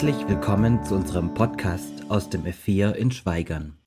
Herzlich 0.00 0.28
willkommen 0.28 0.84
zu 0.84 0.94
unserem 0.94 1.34
Podcast 1.34 2.08
aus 2.08 2.30
dem 2.30 2.44
F4 2.44 2.92
in 2.92 3.10
Schweigern. 3.10 3.77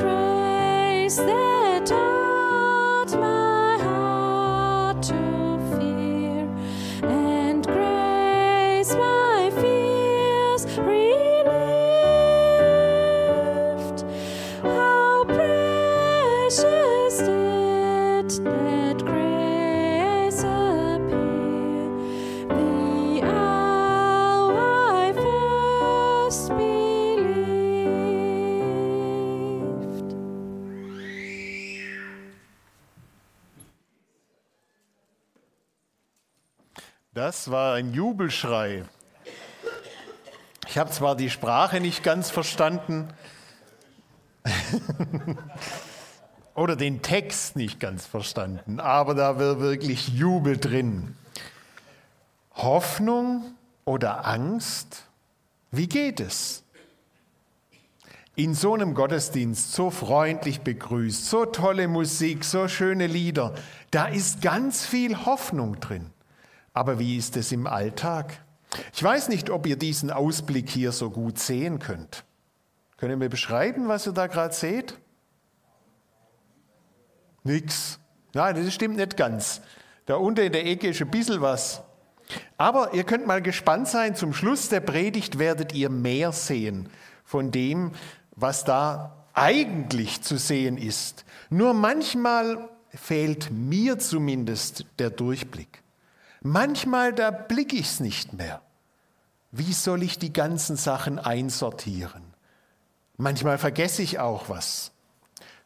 Grace 0.00 1.16
that 1.16 1.90
ein 37.78 37.94
Jubelschrei. 37.94 38.82
Ich 40.66 40.78
habe 40.78 40.90
zwar 40.90 41.14
die 41.14 41.30
Sprache 41.30 41.80
nicht 41.80 42.02
ganz 42.02 42.28
verstanden 42.28 43.08
oder 46.54 46.74
den 46.74 47.02
Text 47.02 47.54
nicht 47.54 47.78
ganz 47.78 48.04
verstanden, 48.04 48.80
aber 48.80 49.14
da 49.14 49.38
war 49.38 49.60
wirklich 49.60 50.08
Jubel 50.08 50.56
drin. 50.56 51.14
Hoffnung 52.54 53.44
oder 53.84 54.26
Angst? 54.26 55.04
Wie 55.70 55.88
geht 55.88 56.18
es? 56.18 56.64
In 58.34 58.54
so 58.54 58.74
einem 58.74 58.94
Gottesdienst 58.94 59.72
so 59.72 59.90
freundlich 59.90 60.62
begrüßt, 60.62 61.26
so 61.26 61.44
tolle 61.44 61.86
Musik, 61.86 62.44
so 62.44 62.66
schöne 62.66 63.06
Lieder, 63.06 63.54
da 63.92 64.06
ist 64.06 64.42
ganz 64.42 64.84
viel 64.84 65.24
Hoffnung 65.24 65.78
drin. 65.78 66.10
Aber 66.78 67.00
wie 67.00 67.16
ist 67.16 67.36
es 67.36 67.50
im 67.50 67.66
Alltag? 67.66 68.40
Ich 68.94 69.02
weiß 69.02 69.30
nicht, 69.30 69.50
ob 69.50 69.66
ihr 69.66 69.74
diesen 69.74 70.12
Ausblick 70.12 70.70
hier 70.70 70.92
so 70.92 71.10
gut 71.10 71.40
sehen 71.40 71.80
könnt. 71.80 72.22
Könnt 72.98 73.10
ihr 73.10 73.16
mir 73.16 73.28
beschreiben, 73.28 73.88
was 73.88 74.06
ihr 74.06 74.12
da 74.12 74.28
gerade 74.28 74.54
seht? 74.54 74.96
Nix. 77.42 77.98
Nein, 78.32 78.64
das 78.64 78.72
stimmt 78.72 78.96
nicht 78.96 79.16
ganz. 79.16 79.60
Da 80.06 80.14
unten 80.14 80.44
in 80.44 80.52
der 80.52 80.66
Ecke 80.66 80.90
ist 80.90 81.02
ein 81.02 81.10
bisschen 81.10 81.40
was. 81.40 81.82
Aber 82.56 82.94
ihr 82.94 83.02
könnt 83.02 83.26
mal 83.26 83.42
gespannt 83.42 83.88
sein, 83.88 84.14
zum 84.14 84.32
Schluss 84.32 84.68
der 84.68 84.78
Predigt 84.78 85.40
werdet 85.40 85.74
ihr 85.74 85.90
mehr 85.90 86.30
sehen 86.30 86.90
von 87.24 87.50
dem, 87.50 87.90
was 88.36 88.62
da 88.62 89.26
eigentlich 89.34 90.22
zu 90.22 90.38
sehen 90.38 90.78
ist. 90.78 91.24
Nur 91.50 91.74
manchmal 91.74 92.68
fehlt 92.94 93.50
mir 93.50 93.98
zumindest 93.98 94.84
der 95.00 95.10
Durchblick. 95.10 95.82
Manchmal, 96.50 97.12
da 97.12 97.30
blicke 97.30 97.76
ich 97.76 97.84
es 97.86 98.00
nicht 98.00 98.32
mehr. 98.32 98.62
Wie 99.50 99.74
soll 99.74 100.02
ich 100.02 100.18
die 100.18 100.32
ganzen 100.32 100.76
Sachen 100.76 101.18
einsortieren? 101.18 102.22
Manchmal 103.18 103.58
vergesse 103.58 104.00
ich 104.00 104.18
auch 104.18 104.48
was. 104.48 104.92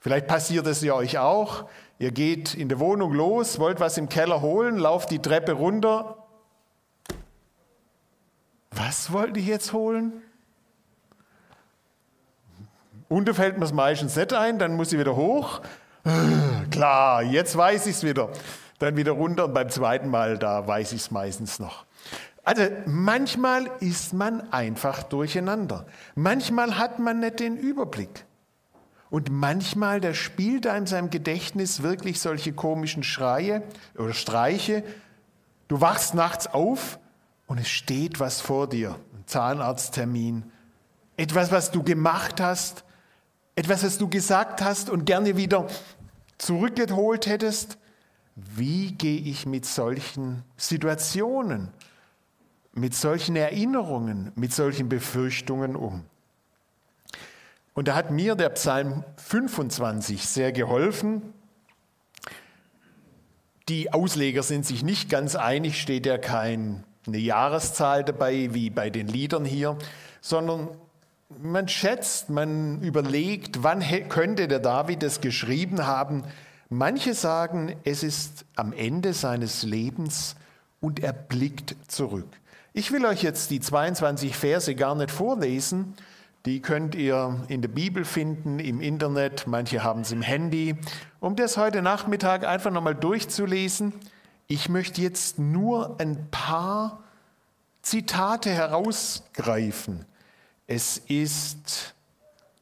Vielleicht 0.01 0.27
passiert 0.27 0.67
es 0.67 0.83
ja 0.83 0.95
euch 0.95 1.19
auch. 1.19 1.69
Ihr 2.01 2.11
geht 2.11 2.55
in 2.55 2.69
der 2.69 2.81
Wohnung 2.81 3.13
los, 3.13 3.61
wollt 3.61 3.79
was 3.79 3.97
im 3.97 4.09
Keller 4.09 4.41
holen, 4.41 4.77
lauft 4.77 5.13
die 5.13 5.21
Treppe 5.21 5.53
runter. 5.53 6.17
Was 8.73 9.13
wollt 9.13 9.37
ihr 9.37 9.45
jetzt 9.45 9.73
holen? 9.73 10.21
Unten 13.09 13.35
fällt 13.35 13.57
mir 13.57 13.67
es 13.67 13.73
meistens 13.73 14.17
nicht 14.17 14.33
ein, 14.33 14.59
dann 14.59 14.75
muss 14.75 14.93
ich 14.93 14.99
wieder 14.99 15.15
hoch. 15.15 15.61
Klar, 16.73 17.23
jetzt 17.23 17.57
weiß 17.57 17.87
ich 17.87 17.95
es 17.95 18.03
wieder. 18.03 18.31
Dann 18.83 18.97
wieder 18.97 19.13
runter 19.13 19.45
und 19.45 19.55
beim 19.55 19.69
zweiten 19.69 20.09
Mal, 20.09 20.39
da 20.39 20.67
weiß 20.67 20.91
ich 20.91 21.03
es 21.03 21.11
meistens 21.13 21.61
noch. 21.61 21.85
Also 22.43 22.65
manchmal 22.85 23.71
ist 23.79 24.13
man 24.13 24.53
einfach 24.53 25.05
durcheinander. 25.05 25.87
Manchmal 26.17 26.79
hat 26.79 26.99
man 26.99 27.21
nicht 27.21 27.39
den 27.39 27.57
Überblick. 27.57 28.25
Und 29.09 29.31
manchmal, 29.31 30.01
da 30.01 30.15
spielt 30.15 30.67
einem 30.67 30.89
seinem 30.89 31.11
Gedächtnis 31.11 31.85
wirklich 31.85 32.21
solche 32.21 32.53
komischen 32.53 33.05
Schreie 33.05 33.63
oder 33.97 34.15
Streiche. 34.15 34.83
Du 35.69 35.81
wachst 35.81 36.17
nachts 36.17 36.49
auf 36.49 36.99
und 37.47 37.59
es 37.59 37.69
steht 37.69 38.19
was 38.19 38.41
vor 38.41 38.69
dir. 38.69 38.97
Ein 39.15 39.23
Zahnarzttermin. 39.27 40.51
Etwas, 41.17 41.53
was 41.53 41.71
du 41.71 41.85
gemacht 41.85 42.41
hast. 42.41 42.83
Etwas, 43.55 43.85
was 43.85 43.99
du 43.99 44.09
gesagt 44.09 44.61
hast 44.61 44.91
und 44.91 45.05
gerne 45.05 45.37
wieder 45.37 45.69
zurückgeholt 46.37 47.29
hättest. 47.29 47.79
Wie 48.35 48.93
gehe 48.93 49.21
ich 49.21 49.47
mit 49.47 49.67
solchen 49.67 50.43
Situationen, 50.57 51.69
mit 52.73 52.95
solchen 52.95 53.37
Erinnerungen, 53.37 54.33
mit 54.35 54.55
solchen 54.55 54.89
Befürchtungen 54.89 55.77
um? 55.77 56.05
Und 57.75 57.89
da 57.89 57.95
hat 57.95 58.11
mir 58.11 58.35
der 58.35 58.51
Psalm 58.51 59.05
25 59.17 60.27
sehr 60.27 60.53
geholfen. 60.53 61.23
Die 63.69 63.93
Ausleger 63.93 64.43
sind 64.43 64.67
sich 64.67 64.83
nicht 64.83 65.09
ganz 65.09 65.37
einig, 65.37 65.81
steht 65.81 66.05
ja 66.05 66.19
keine 66.19 66.85
Jahreszahl 67.07 68.05
dabei 68.05 68.53
wie 68.53 68.71
bei 68.71 68.91
den 68.91 69.09
Liedern 69.09 69.45
hier, 69.45 69.79
sondern 70.21 70.69
man 71.41 71.69
schätzt, 71.69 72.29
man 72.29 72.83
überlegt, 72.83 73.63
wann 73.63 73.83
könnte 74.09 74.49
der 74.49 74.59
David 74.59 75.03
es 75.03 75.21
geschrieben 75.21 75.87
haben. 75.87 76.25
Manche 76.73 77.13
sagen, 77.13 77.77
es 77.85 78.03
ist 78.03 78.47
am 78.57 78.73
Ende 78.73 79.13
seines 79.13 79.63
Lebens 79.63 80.37
und 80.81 81.01
er 81.01 81.13
blickt 81.13 81.77
zurück. 81.87 82.29
Ich 82.73 82.93
will 82.93 83.05
euch 83.05 83.23
jetzt 83.23 83.51
die 83.51 83.61
22 83.61 84.35
Verse 84.35 84.75
gar 84.75 84.95
nicht 84.95 85.11
vorlesen. 85.11 85.93
Die 86.47 86.63
könnt 86.63 86.95
ihr 86.95 87.45
in 87.49 87.61
der 87.61 87.69
Bibel 87.69 88.07
finden, 88.07 88.59
im 88.59 88.81
Internet, 88.81 89.47
manche 89.47 89.85
haben 89.85 90.01
es 90.01 90.13
im 90.13 90.23
Handy. 90.23 90.75
Um 91.21 91.37
das 91.37 91.59
heute 91.59 91.83
Nachmittag 91.83 92.47
einfach 92.47 92.71
nochmal 92.71 92.95
durchzulesen, 92.95 93.93
ich 94.47 94.71
möchte 94.71 95.03
jetzt 95.03 95.39
nur 95.39 96.01
ein 96.01 96.31
paar 96.31 97.03
Zitate 97.83 98.49
herausgreifen. 98.49 100.07
Es 100.67 100.97
ist 100.97 101.95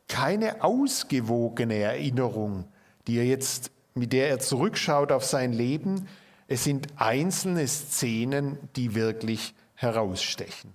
keine 0.09 0.65
ausgewogene 0.65 1.77
Erinnerung, 1.77 2.65
die 3.07 3.19
er 3.19 3.25
jetzt, 3.25 3.71
mit 4.01 4.15
der 4.15 4.31
er 4.31 4.39
zurückschaut 4.39 5.13
auf 5.13 5.25
sein 5.25 5.53
Leben. 5.53 6.09
Es 6.49 6.65
sind 6.65 6.89
einzelne 6.97 7.69
Szenen, 7.69 8.59
die 8.75 8.95
wirklich 8.95 9.55
herausstechen. 9.75 10.73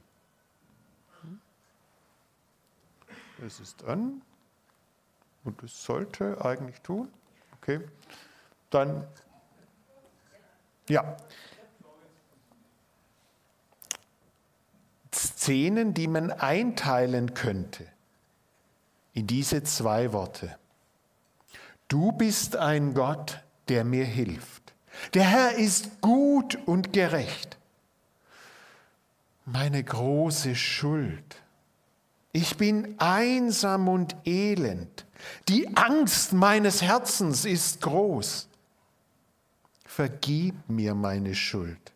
Es 3.45 3.59
ist 3.59 3.83
an 3.83 4.21
und 5.43 5.61
es 5.63 5.83
sollte 5.83 6.45
eigentlich 6.45 6.79
tun. 6.81 7.09
Okay, 7.57 7.81
dann 8.69 9.07
ja. 10.87 11.17
Szenen, 15.11 15.95
die 15.95 16.07
man 16.07 16.29
einteilen 16.31 17.33
könnte 17.33 17.87
in 19.13 19.25
diese 19.25 19.63
zwei 19.63 20.13
Worte. 20.13 20.59
Du 21.87 22.11
bist 22.11 22.55
ein 22.55 22.93
Gott, 22.93 23.43
der 23.67 23.83
mir 23.83 24.05
hilft. 24.05 24.73
Der 25.13 25.23
Herr 25.23 25.55
ist 25.55 26.01
gut 26.01 26.57
und 26.65 26.93
gerecht. 26.93 27.57
Meine 29.45 29.83
große 29.83 30.55
Schuld. 30.55 31.41
Ich 32.31 32.57
bin 32.57 32.95
einsam 32.99 33.87
und 33.87 34.15
elend. 34.25 35.05
Die 35.47 35.75
Angst 35.77 36.33
meines 36.33 36.81
Herzens 36.81 37.45
ist 37.45 37.81
groß. 37.81 38.47
Vergib 39.85 40.55
mir 40.67 40.95
meine 40.95 41.35
Schuld. 41.35 41.93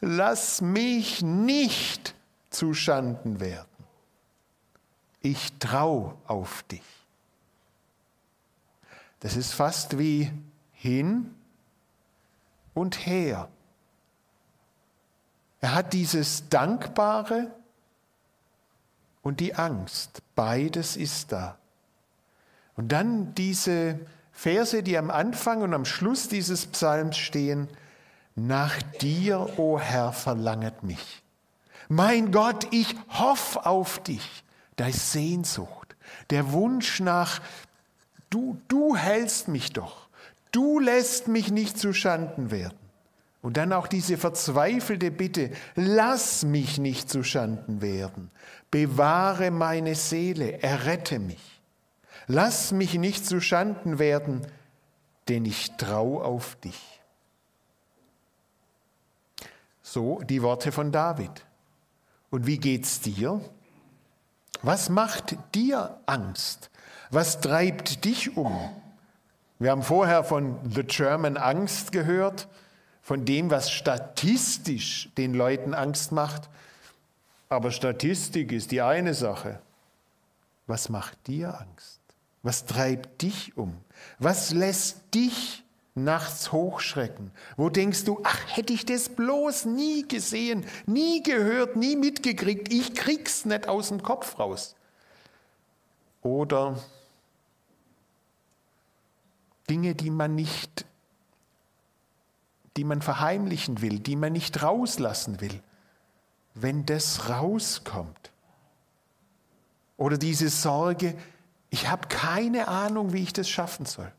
Lass 0.00 0.60
mich 0.60 1.22
nicht 1.22 2.14
zu 2.50 2.72
Schanden 2.74 3.40
werden. 3.40 3.66
Ich 5.20 5.52
trau 5.58 6.18
auf 6.26 6.62
dich. 6.64 7.05
Das 9.26 9.34
ist 9.34 9.54
fast 9.54 9.98
wie 9.98 10.30
hin 10.70 11.34
und 12.74 13.06
her. 13.06 13.48
Er 15.60 15.74
hat 15.74 15.94
dieses 15.94 16.48
Dankbare 16.48 17.50
und 19.22 19.40
die 19.40 19.56
Angst. 19.56 20.22
Beides 20.36 20.96
ist 20.96 21.32
da. 21.32 21.58
Und 22.76 22.92
dann 22.92 23.34
diese 23.34 23.98
Verse, 24.30 24.84
die 24.84 24.96
am 24.96 25.10
Anfang 25.10 25.60
und 25.62 25.74
am 25.74 25.86
Schluss 25.86 26.28
dieses 26.28 26.64
Psalms 26.66 27.16
stehen. 27.16 27.66
Nach 28.36 28.80
dir, 29.00 29.40
o 29.58 29.72
oh 29.74 29.80
Herr, 29.80 30.12
verlanget 30.12 30.84
mich. 30.84 31.24
Mein 31.88 32.30
Gott, 32.30 32.68
ich 32.70 32.94
hoffe 33.08 33.66
auf 33.66 34.00
dich. 34.04 34.44
Da 34.76 34.86
ist 34.86 35.10
Sehnsucht, 35.10 35.96
der 36.30 36.52
Wunsch 36.52 37.00
nach, 37.00 37.40
du, 38.36 38.60
du 38.68 38.96
hältst 38.96 39.48
mich 39.48 39.72
doch. 39.72 40.08
Du 40.52 40.78
lässt 40.78 41.26
mich 41.26 41.50
nicht 41.50 41.78
zu 41.78 41.92
Schanden 41.92 42.50
werden. 42.50 42.78
Und 43.40 43.56
dann 43.56 43.72
auch 43.72 43.86
diese 43.86 44.18
verzweifelte 44.18 45.10
Bitte, 45.10 45.50
lass 45.74 46.44
mich 46.44 46.78
nicht 46.78 47.08
zu 47.08 47.22
Schanden 47.22 47.80
werden. 47.80 48.30
Bewahre 48.70 49.50
meine 49.50 49.94
Seele, 49.94 50.62
errette 50.62 51.18
mich. 51.18 51.62
Lass 52.26 52.72
mich 52.72 52.94
nicht 52.94 53.24
zu 53.24 53.40
Schanden 53.40 53.98
werden, 53.98 54.46
denn 55.28 55.44
ich 55.44 55.72
trau 55.76 56.20
auf 56.20 56.56
dich. 56.56 57.00
So 59.82 60.20
die 60.22 60.42
Worte 60.42 60.72
von 60.72 60.90
David. 60.90 61.46
Und 62.30 62.46
wie 62.46 62.58
geht's 62.58 63.00
dir? 63.00 63.40
Was 64.62 64.88
macht 64.88 65.36
dir 65.54 66.00
Angst? 66.06 66.70
Was 67.10 67.40
treibt 67.40 68.04
dich 68.04 68.36
um? 68.36 68.56
Wir 69.58 69.70
haben 69.70 69.82
vorher 69.82 70.24
von 70.24 70.58
The 70.68 70.82
German 70.82 71.36
Angst 71.36 71.92
gehört, 71.92 72.48
von 73.00 73.24
dem, 73.24 73.50
was 73.50 73.70
statistisch 73.70 75.10
den 75.16 75.32
Leuten 75.32 75.74
Angst 75.74 76.12
macht. 76.12 76.50
Aber 77.48 77.70
Statistik 77.70 78.52
ist 78.52 78.72
die 78.72 78.82
eine 78.82 79.14
Sache. 79.14 79.60
Was 80.66 80.88
macht 80.88 81.26
dir 81.28 81.60
Angst? 81.60 82.00
Was 82.42 82.66
treibt 82.66 83.22
dich 83.22 83.56
um? 83.56 83.76
Was 84.18 84.50
lässt 84.52 85.14
dich 85.14 85.64
nachts 85.94 86.52
hochschrecken? 86.52 87.30
Wo 87.56 87.70
denkst 87.70 88.04
du, 88.04 88.20
ach, 88.24 88.40
hätte 88.56 88.72
ich 88.72 88.84
das 88.84 89.08
bloß 89.08 89.64
nie 89.64 90.06
gesehen, 90.06 90.66
nie 90.86 91.22
gehört, 91.22 91.76
nie 91.76 91.96
mitgekriegt, 91.96 92.72
ich 92.72 92.94
krieg's 92.94 93.44
nicht 93.44 93.68
aus 93.68 93.88
dem 93.88 94.02
Kopf 94.02 94.38
raus. 94.38 94.76
Oder 96.26 96.76
Dinge, 99.70 99.94
die 99.94 100.10
man 100.10 100.34
nicht, 100.34 100.84
die 102.76 102.82
man 102.82 103.00
verheimlichen 103.00 103.80
will, 103.80 104.00
die 104.00 104.16
man 104.16 104.32
nicht 104.32 104.60
rauslassen 104.60 105.40
will. 105.40 105.62
Wenn 106.52 106.84
das 106.84 107.28
rauskommt. 107.28 108.32
Oder 109.96 110.18
diese 110.18 110.48
Sorge, 110.48 111.16
ich 111.70 111.88
habe 111.88 112.08
keine 112.08 112.66
Ahnung, 112.66 113.12
wie 113.12 113.22
ich 113.22 113.32
das 113.32 113.48
schaffen 113.48 113.86
soll. 113.86 114.10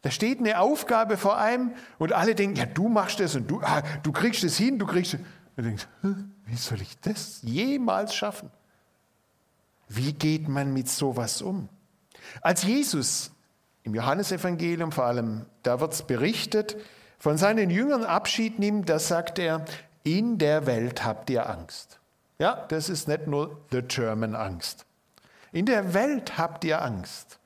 Da 0.00 0.10
steht 0.10 0.38
eine 0.38 0.58
Aufgabe 0.58 1.18
vor 1.18 1.36
einem 1.36 1.74
und 1.98 2.14
alle 2.14 2.34
denken, 2.34 2.56
ja, 2.56 2.64
du 2.64 2.88
machst 2.88 3.20
das 3.20 3.36
und 3.36 3.46
du, 3.46 3.60
ah, 3.60 3.82
du 4.02 4.10
kriegst 4.10 4.42
es 4.42 4.56
hin, 4.56 4.78
du 4.78 4.86
kriegst 4.86 5.14
es. 5.14 5.20
Und 5.54 5.64
denkst, 5.64 5.86
wie 6.46 6.56
soll 6.56 6.80
ich 6.80 6.98
das 7.00 7.42
jemals 7.42 8.14
schaffen? 8.14 8.50
Wie 9.94 10.14
geht 10.14 10.48
man 10.48 10.72
mit 10.72 10.88
sowas 10.88 11.42
um? 11.42 11.68
Als 12.40 12.62
Jesus 12.62 13.30
im 13.82 13.94
Johannesevangelium 13.94 14.90
vor 14.90 15.04
allem, 15.04 15.44
da 15.62 15.80
wird 15.80 15.92
es 15.92 16.02
berichtet, 16.02 16.76
von 17.18 17.36
seinen 17.36 17.68
Jüngern 17.68 18.04
Abschied 18.04 18.58
nimmt, 18.58 18.88
da 18.88 18.98
sagt 18.98 19.38
er, 19.38 19.64
in 20.02 20.38
der 20.38 20.66
Welt 20.66 21.04
habt 21.04 21.28
ihr 21.30 21.48
Angst. 21.48 22.00
Ja, 22.38 22.64
das 22.68 22.88
ist 22.88 23.06
nicht 23.06 23.26
nur 23.26 23.60
the 23.70 23.82
German 23.82 24.34
Angst. 24.34 24.86
In 25.52 25.66
der 25.66 25.92
Welt 25.94 26.38
habt 26.38 26.64
ihr 26.64 26.80
Angst. 26.80 27.38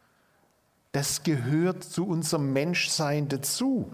Das 0.92 1.24
gehört 1.24 1.82
zu 1.82 2.06
unserem 2.06 2.52
Menschsein 2.52 3.28
dazu. 3.28 3.92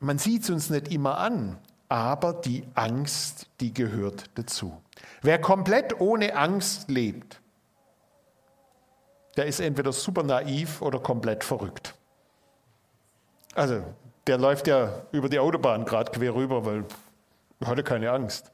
Man 0.00 0.18
sieht 0.18 0.42
es 0.42 0.50
uns 0.50 0.70
nicht 0.70 0.92
immer 0.92 1.18
an, 1.18 1.58
aber 1.88 2.34
die 2.34 2.64
Angst, 2.74 3.48
die 3.60 3.72
gehört 3.72 4.30
dazu. 4.34 4.80
Wer 5.22 5.40
komplett 5.40 6.00
ohne 6.00 6.36
Angst 6.36 6.90
lebt, 6.90 7.40
der 9.36 9.46
ist 9.46 9.60
entweder 9.60 9.92
super 9.92 10.22
naiv 10.22 10.82
oder 10.82 10.98
komplett 10.98 11.44
verrückt. 11.44 11.94
Also, 13.54 13.82
der 14.26 14.38
läuft 14.38 14.66
ja 14.66 15.02
über 15.12 15.28
die 15.28 15.38
Autobahn 15.38 15.84
gerade 15.84 16.10
quer 16.12 16.34
rüber, 16.34 16.64
weil 16.64 16.84
er 17.60 17.66
hatte 17.66 17.82
keine 17.82 18.10
Angst. 18.10 18.50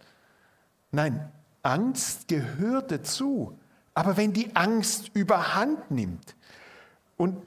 Nein, 0.91 1.33
Angst 1.62 2.29
gehört 2.29 2.91
dazu. 2.91 3.59
Aber 3.95 4.17
wenn 4.17 4.33
die 4.33 4.55
Angst 4.56 5.11
überhand 5.15 5.91
nimmt 5.91 6.35
und 7.17 7.43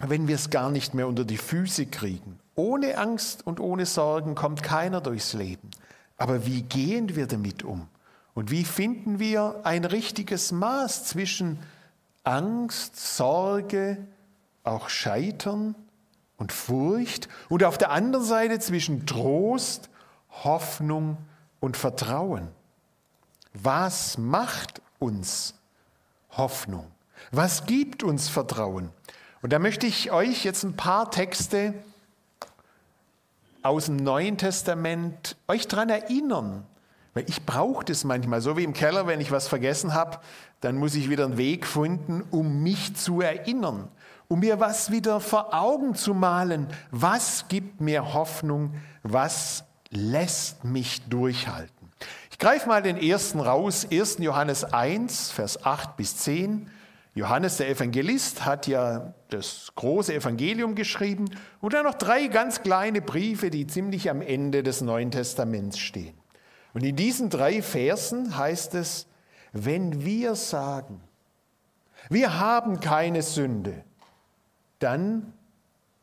wenn 0.00 0.28
wir 0.28 0.36
es 0.36 0.50
gar 0.50 0.70
nicht 0.70 0.94
mehr 0.94 1.08
unter 1.08 1.24
die 1.24 1.36
Füße 1.36 1.86
kriegen, 1.86 2.38
ohne 2.54 2.98
Angst 2.98 3.46
und 3.46 3.60
ohne 3.60 3.84
Sorgen 3.84 4.34
kommt 4.34 4.62
keiner 4.62 5.00
durchs 5.00 5.32
Leben. 5.32 5.70
Aber 6.16 6.46
wie 6.46 6.62
gehen 6.62 7.16
wir 7.16 7.26
damit 7.26 7.62
um? 7.62 7.88
Und 8.34 8.50
wie 8.50 8.64
finden 8.64 9.18
wir 9.18 9.60
ein 9.64 9.84
richtiges 9.84 10.52
Maß 10.52 11.04
zwischen 11.04 11.58
Angst, 12.24 12.96
Sorge, 13.16 13.98
auch 14.64 14.88
Scheitern 14.88 15.74
und 16.36 16.52
Furcht 16.52 17.28
und 17.48 17.62
auf 17.64 17.78
der 17.78 17.90
anderen 17.90 18.24
Seite 18.24 18.58
zwischen 18.58 19.06
Trost, 19.06 19.88
Hoffnung 20.42 21.18
und 21.60 21.76
Vertrauen? 21.76 22.48
Was 23.52 24.18
macht 24.18 24.82
uns 24.98 25.54
Hoffnung? 26.30 26.90
Was 27.30 27.66
gibt 27.66 28.02
uns 28.02 28.28
Vertrauen? 28.28 28.90
Und 29.42 29.52
da 29.52 29.58
möchte 29.58 29.86
ich 29.86 30.10
euch 30.10 30.44
jetzt 30.44 30.64
ein 30.64 30.76
paar 30.76 31.10
Texte 31.10 31.74
aus 33.64 33.86
dem 33.86 33.96
Neuen 33.96 34.36
Testament 34.36 35.36
euch 35.48 35.66
daran 35.66 35.88
erinnern. 35.88 36.64
Weil 37.14 37.24
ich 37.28 37.46
brauche 37.46 37.84
das 37.84 38.04
manchmal, 38.04 38.40
so 38.40 38.56
wie 38.56 38.64
im 38.64 38.74
Keller, 38.74 39.06
wenn 39.06 39.20
ich 39.20 39.30
was 39.30 39.48
vergessen 39.48 39.94
habe, 39.94 40.18
dann 40.60 40.76
muss 40.76 40.94
ich 40.94 41.08
wieder 41.08 41.24
einen 41.24 41.38
Weg 41.38 41.66
finden, 41.66 42.22
um 42.30 42.62
mich 42.62 42.94
zu 42.96 43.20
erinnern, 43.20 43.88
um 44.28 44.40
mir 44.40 44.60
was 44.60 44.90
wieder 44.90 45.20
vor 45.20 45.54
Augen 45.54 45.94
zu 45.94 46.12
malen. 46.12 46.66
Was 46.90 47.46
gibt 47.48 47.80
mir 47.80 48.14
Hoffnung? 48.14 48.74
Was 49.02 49.64
lässt 49.90 50.64
mich 50.64 51.02
durchhalten? 51.08 51.90
Ich 52.30 52.38
greife 52.38 52.68
mal 52.68 52.82
den 52.82 52.96
ersten 52.96 53.40
raus, 53.40 53.86
1. 53.90 54.18
Johannes 54.18 54.64
1, 54.64 55.30
Vers 55.30 55.64
8 55.64 55.96
bis 55.96 56.16
10. 56.18 56.68
Johannes 57.14 57.58
der 57.58 57.68
Evangelist 57.68 58.44
hat 58.44 58.66
ja 58.66 59.14
das 59.28 59.70
große 59.76 60.12
Evangelium 60.14 60.74
geschrieben 60.74 61.26
und 61.60 61.72
dann 61.72 61.84
noch 61.84 61.94
drei 61.94 62.26
ganz 62.26 62.62
kleine 62.62 63.00
Briefe, 63.00 63.50
die 63.50 63.68
ziemlich 63.68 64.10
am 64.10 64.20
Ende 64.20 64.64
des 64.64 64.80
Neuen 64.80 65.12
Testaments 65.12 65.78
stehen. 65.78 66.14
Und 66.72 66.82
in 66.82 66.96
diesen 66.96 67.30
drei 67.30 67.62
Versen 67.62 68.36
heißt 68.36 68.74
es, 68.74 69.06
wenn 69.52 70.04
wir 70.04 70.34
sagen, 70.34 71.00
wir 72.10 72.40
haben 72.40 72.80
keine 72.80 73.22
Sünde, 73.22 73.84
dann 74.80 75.32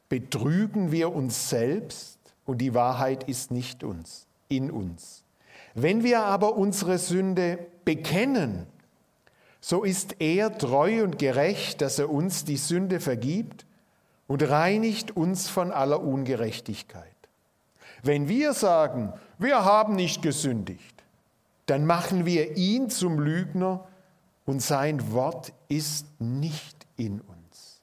betrügen 0.07 0.93
wir 0.93 1.13
uns 1.13 1.49
selbst 1.49 2.19
und 2.45 2.59
die 2.59 2.73
Wahrheit 2.73 3.25
ist 3.25 3.51
nicht 3.51 3.83
uns, 3.83 4.27
in 4.47 4.71
uns. 4.71 5.25
Wenn 5.73 6.03
wir 6.03 6.21
aber 6.21 6.55
unsere 6.55 6.97
Sünde 6.97 7.59
bekennen, 7.83 8.65
so 9.61 9.83
ist 9.83 10.17
er 10.19 10.57
treu 10.57 11.03
und 11.03 11.17
gerecht, 11.17 11.81
dass 11.81 11.99
er 11.99 12.09
uns 12.09 12.43
die 12.43 12.57
Sünde 12.57 12.99
vergibt 12.99 13.65
und 14.27 14.43
reinigt 14.49 15.15
uns 15.15 15.47
von 15.47 15.71
aller 15.71 16.01
Ungerechtigkeit. 16.01 17.05
Wenn 18.03 18.27
wir 18.27 18.53
sagen, 18.53 19.13
wir 19.37 19.63
haben 19.63 19.95
nicht 19.95 20.21
gesündigt, 20.21 21.03
dann 21.67 21.85
machen 21.85 22.25
wir 22.25 22.57
ihn 22.57 22.89
zum 22.89 23.19
Lügner 23.19 23.87
und 24.45 24.61
sein 24.61 25.13
Wort 25.13 25.53
ist 25.69 26.07
nicht 26.19 26.85
in 26.97 27.21
uns. 27.21 27.81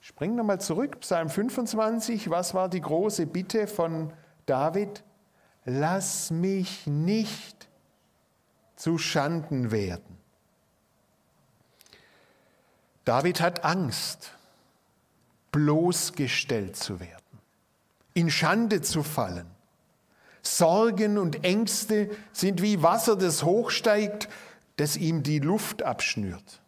Springen 0.00 0.36
wir 0.36 0.44
mal 0.44 0.60
zurück, 0.60 1.00
Psalm 1.00 1.30
25, 1.30 2.30
was 2.30 2.54
war 2.54 2.68
die 2.68 2.82
große 2.82 3.26
Bitte 3.26 3.66
von 3.66 4.12
David? 4.44 5.02
lass 5.66 6.30
mich 6.30 6.86
nicht 6.86 7.68
zu 8.76 8.96
Schanden 8.98 9.70
werden. 9.70 10.15
David 13.06 13.40
hat 13.40 13.64
Angst, 13.64 14.32
bloßgestellt 15.52 16.76
zu 16.76 16.98
werden, 16.98 17.22
in 18.14 18.30
Schande 18.30 18.82
zu 18.82 19.04
fallen. 19.04 19.46
Sorgen 20.42 21.16
und 21.16 21.44
Ängste 21.44 22.10
sind 22.32 22.62
wie 22.62 22.82
Wasser, 22.82 23.14
das 23.14 23.44
hochsteigt, 23.44 24.28
das 24.76 24.96
ihm 24.96 25.22
die 25.22 25.38
Luft 25.38 25.84
abschnürt. 25.84 26.60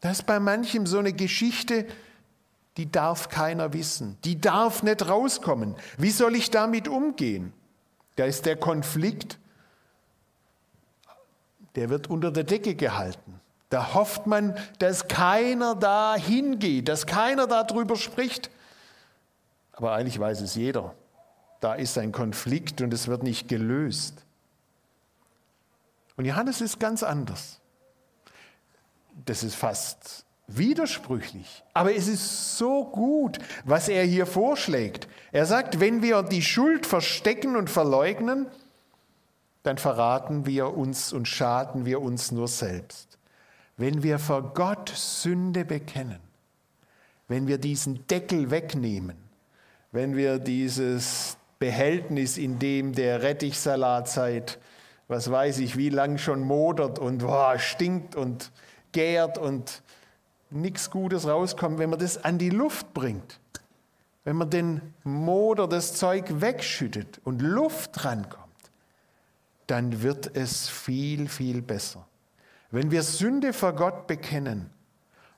Das 0.00 0.18
ist 0.18 0.26
bei 0.26 0.40
manchem 0.40 0.86
so 0.86 0.98
eine 0.98 1.12
Geschichte, 1.12 1.86
die 2.76 2.90
darf 2.90 3.28
keiner 3.28 3.72
wissen, 3.72 4.18
die 4.24 4.40
darf 4.40 4.82
nicht 4.82 5.08
rauskommen. 5.08 5.76
Wie 5.96 6.10
soll 6.10 6.34
ich 6.34 6.50
damit 6.50 6.88
umgehen? 6.88 7.52
Da 8.16 8.24
ist 8.24 8.46
der 8.46 8.56
Konflikt, 8.56 9.38
der 11.76 11.88
wird 11.88 12.10
unter 12.10 12.32
der 12.32 12.44
Decke 12.44 12.74
gehalten. 12.74 13.39
Da 13.70 13.94
hofft 13.94 14.26
man, 14.26 14.58
dass 14.80 15.08
keiner 15.08 15.74
da 15.74 16.16
hingeht, 16.16 16.88
dass 16.88 17.06
keiner 17.06 17.46
darüber 17.46 17.96
spricht. 17.96 18.50
Aber 19.72 19.92
eigentlich 19.92 20.18
weiß 20.18 20.40
es 20.40 20.56
jeder. 20.56 20.94
Da 21.60 21.74
ist 21.74 21.96
ein 21.96 22.10
Konflikt 22.10 22.82
und 22.82 22.92
es 22.92 23.06
wird 23.06 23.22
nicht 23.22 23.48
gelöst. 23.48 24.24
Und 26.16 26.24
Johannes 26.24 26.60
ist 26.60 26.80
ganz 26.80 27.02
anders. 27.02 27.60
Das 29.24 29.42
ist 29.42 29.54
fast 29.54 30.24
widersprüchlich, 30.48 31.62
aber 31.74 31.94
es 31.94 32.08
ist 32.08 32.58
so 32.58 32.84
gut, 32.84 33.38
was 33.64 33.88
er 33.88 34.04
hier 34.04 34.26
vorschlägt. 34.26 35.06
Er 35.30 35.46
sagt, 35.46 35.78
wenn 35.78 36.02
wir 36.02 36.22
die 36.24 36.42
Schuld 36.42 36.86
verstecken 36.86 37.54
und 37.54 37.70
verleugnen, 37.70 38.46
dann 39.62 39.78
verraten 39.78 40.46
wir 40.46 40.76
uns 40.76 41.12
und 41.12 41.28
schaden 41.28 41.84
wir 41.84 42.00
uns 42.00 42.32
nur 42.32 42.48
selbst. 42.48 43.19
Wenn 43.80 44.02
wir 44.02 44.18
vor 44.18 44.52
Gott 44.52 44.90
Sünde 44.94 45.64
bekennen, 45.64 46.20
wenn 47.28 47.46
wir 47.46 47.56
diesen 47.56 48.06
Deckel 48.08 48.50
wegnehmen, 48.50 49.16
wenn 49.90 50.14
wir 50.14 50.38
dieses 50.38 51.38
Behältnis, 51.58 52.36
in 52.36 52.58
dem 52.58 52.92
der 52.92 53.22
Rettichsalat 53.22 54.06
seit, 54.06 54.58
was 55.08 55.30
weiß 55.30 55.60
ich, 55.60 55.78
wie 55.78 55.88
lang 55.88 56.18
schon 56.18 56.42
modert 56.42 56.98
und 56.98 57.20
boah, 57.20 57.58
stinkt 57.58 58.16
und 58.16 58.52
gärt 58.92 59.38
und 59.38 59.82
nichts 60.50 60.90
Gutes 60.90 61.26
rauskommt, 61.26 61.78
wenn 61.78 61.88
man 61.88 62.00
das 62.00 62.22
an 62.22 62.36
die 62.36 62.50
Luft 62.50 62.92
bringt, 62.92 63.40
wenn 64.24 64.36
man 64.36 64.50
den 64.50 64.92
Moder, 65.04 65.66
das 65.66 65.94
Zeug 65.94 66.26
wegschüttet 66.42 67.22
und 67.24 67.40
Luft 67.40 68.04
rankommt, 68.04 68.44
dann 69.66 70.02
wird 70.02 70.36
es 70.36 70.68
viel, 70.68 71.28
viel 71.28 71.62
besser. 71.62 72.06
Wenn 72.70 72.90
wir 72.90 73.02
Sünde 73.02 73.52
vor 73.52 73.72
Gott 73.72 74.06
bekennen, 74.06 74.70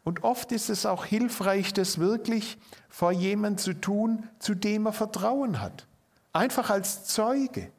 und 0.05 0.25
oft 0.25 0.51
ist 0.53 0.69
es 0.69 0.85
auch 0.85 1.05
hilfreich, 1.05 1.73
das 1.73 1.99
wirklich 1.99 2.59
vor 2.89 3.13
jemand 3.13 3.61
zu 3.61 3.73
tun, 3.73 4.29
zu 4.39 4.55
dem 4.55 4.87
er 4.87 4.93
Vertrauen 4.93 5.61
hat. 5.61 5.87
Einfach 6.33 6.71
als 6.71 7.05
Zeuge, 7.05 7.71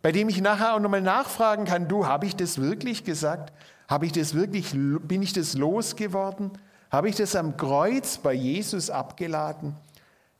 bei 0.00 0.12
dem 0.12 0.28
ich 0.28 0.40
nachher 0.40 0.74
auch 0.74 0.80
nochmal 0.80 1.02
nachfragen 1.02 1.64
kann, 1.64 1.88
du, 1.88 2.06
habe 2.06 2.26
ich 2.26 2.36
das 2.36 2.58
wirklich 2.58 3.04
gesagt? 3.04 3.52
Habe 3.86 4.06
ich 4.06 4.12
das 4.12 4.34
wirklich, 4.34 4.70
bin 4.72 5.22
ich 5.22 5.32
das 5.32 5.54
losgeworden? 5.54 6.52
Habe 6.90 7.08
ich 7.08 7.16
das 7.16 7.36
am 7.36 7.56
Kreuz 7.56 8.18
bei 8.18 8.32
Jesus 8.32 8.88
abgeladen? 8.88 9.76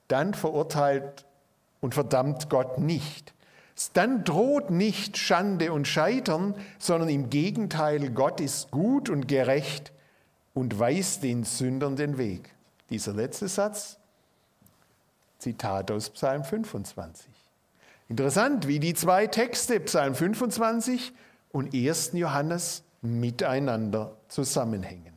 Dann 0.09 0.35
verurteilt 0.35 1.27
und 1.81 1.95
verdammt 1.95 2.49
Gott 2.49 2.79
nicht. 2.79 3.35
Dann 3.93 4.25
droht 4.25 4.71
nicht 4.71 5.17
Schande 5.17 5.73
und 5.73 5.89
Scheitern, 5.89 6.55
sondern 6.79 7.09
im 7.09 7.31
Gegenteil, 7.31 8.11
Gott 8.11 8.41
ist 8.41 8.71
gut 8.71 9.11
und 9.11 9.27
gerecht 9.27 9.93
und 10.55 10.79
weist 10.79 11.23
den 11.23 11.45
Sündern 11.45 11.97
den 11.97 12.19
Weg. 12.19 12.55
Dieser 12.91 13.15
letzte 13.15 13.49
Satz, 13.49 13.99
Zitat 15.39 15.91
aus 15.91 16.11
Psalm 16.11 16.45
25. 16.45 17.27
Interessant, 18.09 18.69
wie 18.69 18.79
die 18.79 18.95
zwei 18.95 19.27
Texte, 19.27 19.81
Psalm 19.81 20.15
25 20.15 21.13
und 21.51 21.75
1. 21.75 22.11
Johannes, 22.13 22.85
miteinander 23.01 24.17
zusammenhängen. 24.29 25.15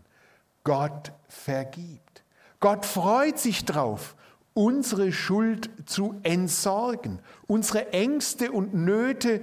Gott 0.63 1.11
vergibt. 1.27 2.23
Gott 2.59 2.85
freut 2.85 3.37
sich 3.37 3.65
drauf, 3.65 4.15
unsere 4.55 5.11
Schuld 5.11 5.69
zu 5.85 6.15
entsorgen, 6.23 7.19
unsere 7.45 7.91
Ängste 7.91 8.51
und 8.51 8.73
Nöte 8.73 9.41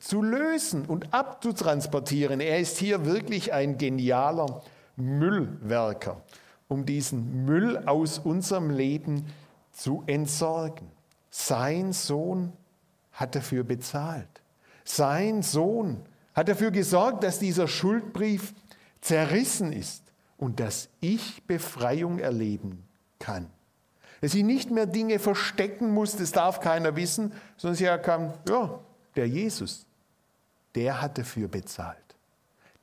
zu 0.00 0.22
lösen 0.22 0.86
und 0.86 1.12
abzutransportieren. 1.12 2.40
Er 2.40 2.58
ist 2.58 2.78
hier 2.78 3.04
wirklich 3.04 3.52
ein 3.52 3.76
genialer 3.76 4.62
Müllwerker, 4.96 6.22
um 6.68 6.86
diesen 6.86 7.44
Müll 7.44 7.76
aus 7.86 8.18
unserem 8.18 8.70
Leben 8.70 9.26
zu 9.72 10.02
entsorgen. 10.06 10.90
Sein 11.30 11.92
Sohn 11.92 12.54
hat 13.12 13.34
dafür 13.34 13.62
bezahlt. 13.62 14.28
Sein 14.84 15.42
Sohn 15.42 16.00
hat 16.34 16.48
dafür 16.48 16.70
gesorgt, 16.70 17.24
dass 17.24 17.38
dieser 17.38 17.68
Schuldbrief 17.68 18.54
zerrissen 19.02 19.72
ist 19.72 20.02
und 20.38 20.60
dass 20.60 20.88
ich 21.00 21.42
Befreiung 21.44 22.18
erleben 22.18 22.82
kann. 23.18 23.50
Dass 24.20 24.34
ich 24.34 24.44
nicht 24.44 24.70
mehr 24.70 24.86
Dinge 24.86 25.18
verstecken 25.18 25.92
muss, 25.92 26.16
das 26.16 26.32
darf 26.32 26.60
keiner 26.60 26.96
wissen, 26.96 27.32
sondern 27.56 27.76
sie 27.76 27.84
erkannt, 27.84 28.34
ja, 28.48 28.78
der 29.14 29.28
Jesus, 29.28 29.86
der 30.74 31.00
hat 31.00 31.18
dafür 31.18 31.48
bezahlt. 31.48 31.98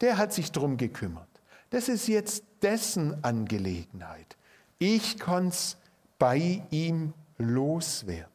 Der 0.02 0.18
hat 0.18 0.34
sich 0.34 0.52
darum 0.52 0.78
gekümmert. 0.78 1.28
Das 1.70 1.90
ist 1.90 2.08
jetzt 2.08 2.44
dessen 2.62 3.24
Angelegenheit. 3.24 4.38
Ich 4.80 5.18
kann 5.18 5.48
es 5.48 5.78
bei 6.20 6.62
ihm 6.70 7.13
loswerden. 7.38 8.32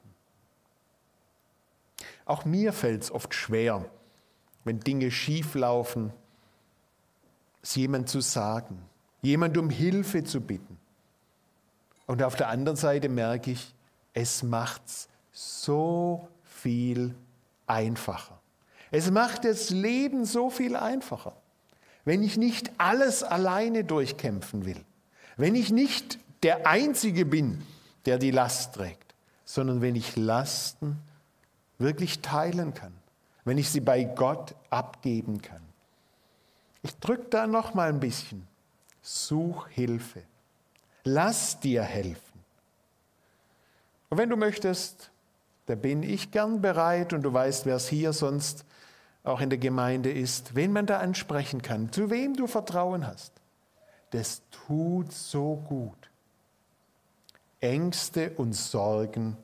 Auch 2.25 2.45
mir 2.45 2.73
fällt 2.73 3.03
es 3.05 3.11
oft 3.11 3.33
schwer, 3.35 3.85
wenn 4.65 4.81
Dinge 4.81 5.11
schief 5.11 5.55
laufen, 5.55 6.13
es 7.63 7.75
jemand 7.75 8.09
zu 8.09 8.21
sagen, 8.21 8.83
jemand 9.23 9.57
um 9.57 9.71
Hilfe 9.71 10.25
zu 10.25 10.41
bitten. 10.41 10.78
Und 12.09 12.23
auf 12.23 12.37
der 12.37 12.49
anderen 12.49 12.77
Seite 12.77 13.11
merke 13.11 13.53
ich, 13.53 13.75
es 14.15 14.43
macht 14.43 14.83
es 14.87 15.09
so 15.31 16.27
viel 16.43 17.15
einfacher. 17.67 18.41
Es 18.91 19.11
macht 19.11 19.45
das 19.45 19.69
Leben 19.69 20.25
so 20.25 20.49
viel 20.49 20.75
einfacher, 20.75 21.37
wenn 22.07 22.23
ich 22.23 22.39
nicht 22.39 22.73
alles 22.79 23.23
alleine 23.23 23.85
durchkämpfen 23.85 24.65
will, 24.65 24.83
wenn 25.37 25.55
ich 25.55 25.71
nicht 25.71 26.19
der 26.43 26.67
Einzige 26.67 27.27
bin, 27.27 27.63
der 28.07 28.17
die 28.17 28.31
Last 28.31 28.75
trägt, 28.75 29.15
sondern 29.45 29.83
wenn 29.83 29.95
ich 29.95 30.17
Lasten 30.17 30.99
wirklich 31.77 32.21
teilen 32.21 32.73
kann, 32.73 32.95
wenn 33.45 33.59
ich 33.59 33.69
sie 33.69 33.81
bei 33.81 34.05
Gott 34.05 34.55
abgeben 34.71 35.43
kann. 35.43 35.63
Ich 36.83 36.97
drücke 36.97 37.27
da 37.29 37.47
noch 37.47 37.75
mal 37.75 37.91
ein 37.91 38.01
bisschen. 38.01 38.49
Such 39.03 39.69
Hilfe. 39.69 40.23
Lass 41.11 41.59
dir 41.59 41.83
helfen. 41.83 42.39
Und 44.11 44.19
wenn 44.19 44.29
du 44.29 44.37
möchtest, 44.37 45.11
da 45.65 45.75
bin 45.75 46.03
ich 46.03 46.31
gern 46.31 46.61
bereit 46.61 47.15
und 47.15 47.23
du 47.23 47.33
weißt, 47.33 47.65
wer 47.65 47.77
es 47.77 47.89
hier 47.89 48.13
sonst 48.13 48.67
auch 49.25 49.41
in 49.41 49.49
der 49.49 49.59
Gemeinde 49.59 50.13
ist, 50.13 50.55
wen 50.55 50.71
man 50.71 50.85
da 50.85 50.99
ansprechen 50.99 51.63
kann, 51.63 51.91
zu 51.93 52.11
wem 52.11 52.37
du 52.37 52.47
Vertrauen 52.47 53.07
hast. 53.07 53.33
Das 54.11 54.43
tut 54.51 55.11
so 55.13 55.57
gut. 55.57 56.11
Ängste 57.61 58.33
und 58.37 58.53
Sorgen 58.53 59.39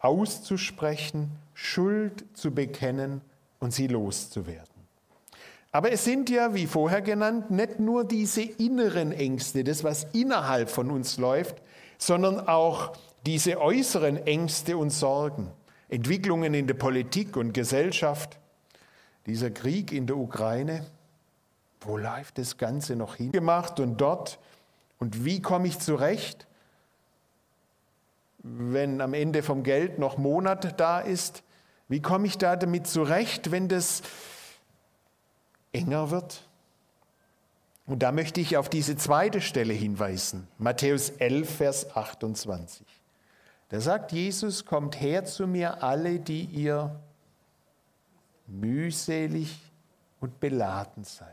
auszusprechen, 0.00 1.30
Schuld 1.54 2.24
zu 2.34 2.50
bekennen 2.50 3.22
und 3.58 3.72
sie 3.72 3.86
loszuwerden. 3.86 4.79
Aber 5.72 5.92
es 5.92 6.04
sind 6.04 6.30
ja, 6.30 6.54
wie 6.54 6.66
vorher 6.66 7.00
genannt, 7.00 7.50
nicht 7.50 7.78
nur 7.78 8.04
diese 8.04 8.42
inneren 8.42 9.12
Ängste, 9.12 9.62
das, 9.62 9.84
was 9.84 10.04
innerhalb 10.12 10.68
von 10.68 10.90
uns 10.90 11.16
läuft, 11.16 11.62
sondern 11.98 12.48
auch 12.48 12.92
diese 13.24 13.60
äußeren 13.60 14.26
Ängste 14.26 14.76
und 14.76 14.90
Sorgen, 14.90 15.50
Entwicklungen 15.88 16.54
in 16.54 16.66
der 16.66 16.74
Politik 16.74 17.36
und 17.36 17.52
Gesellschaft, 17.52 18.38
dieser 19.26 19.50
Krieg 19.50 19.92
in 19.92 20.06
der 20.06 20.16
Ukraine, 20.16 20.86
wo 21.82 21.96
läuft 21.96 22.38
das 22.38 22.56
Ganze 22.56 22.96
noch 22.96 23.16
hin? 23.16 23.32
Gemacht 23.32 23.78
und 23.78 24.00
dort 24.00 24.38
und 24.98 25.24
wie 25.24 25.40
komme 25.40 25.68
ich 25.68 25.78
zurecht? 25.78 26.46
wenn 28.42 29.00
am 29.00 29.14
Ende 29.14 29.42
vom 29.42 29.62
Geld 29.62 29.98
noch 29.98 30.18
Monat 30.18 30.80
da 30.80 31.00
ist? 31.00 31.42
Wie 31.88 32.00
komme 32.00 32.26
ich 32.26 32.38
da 32.38 32.56
damit 32.56 32.86
zurecht, 32.86 33.50
wenn 33.50 33.68
das 33.68 34.02
enger 35.72 36.10
wird? 36.10 36.46
Und 37.86 38.04
da 38.04 38.12
möchte 38.12 38.40
ich 38.40 38.56
auf 38.56 38.68
diese 38.68 38.96
zweite 38.96 39.40
Stelle 39.40 39.72
hinweisen, 39.72 40.46
Matthäus 40.58 41.10
11, 41.10 41.56
Vers 41.56 41.96
28. 41.96 42.86
Da 43.68 43.80
sagt 43.80 44.12
Jesus, 44.12 44.64
kommt 44.64 45.00
her 45.00 45.24
zu 45.24 45.46
mir 45.46 45.82
alle, 45.82 46.18
die 46.18 46.44
ihr 46.44 47.00
mühselig 48.46 49.58
und 50.20 50.40
beladen 50.40 51.04
seid. 51.04 51.28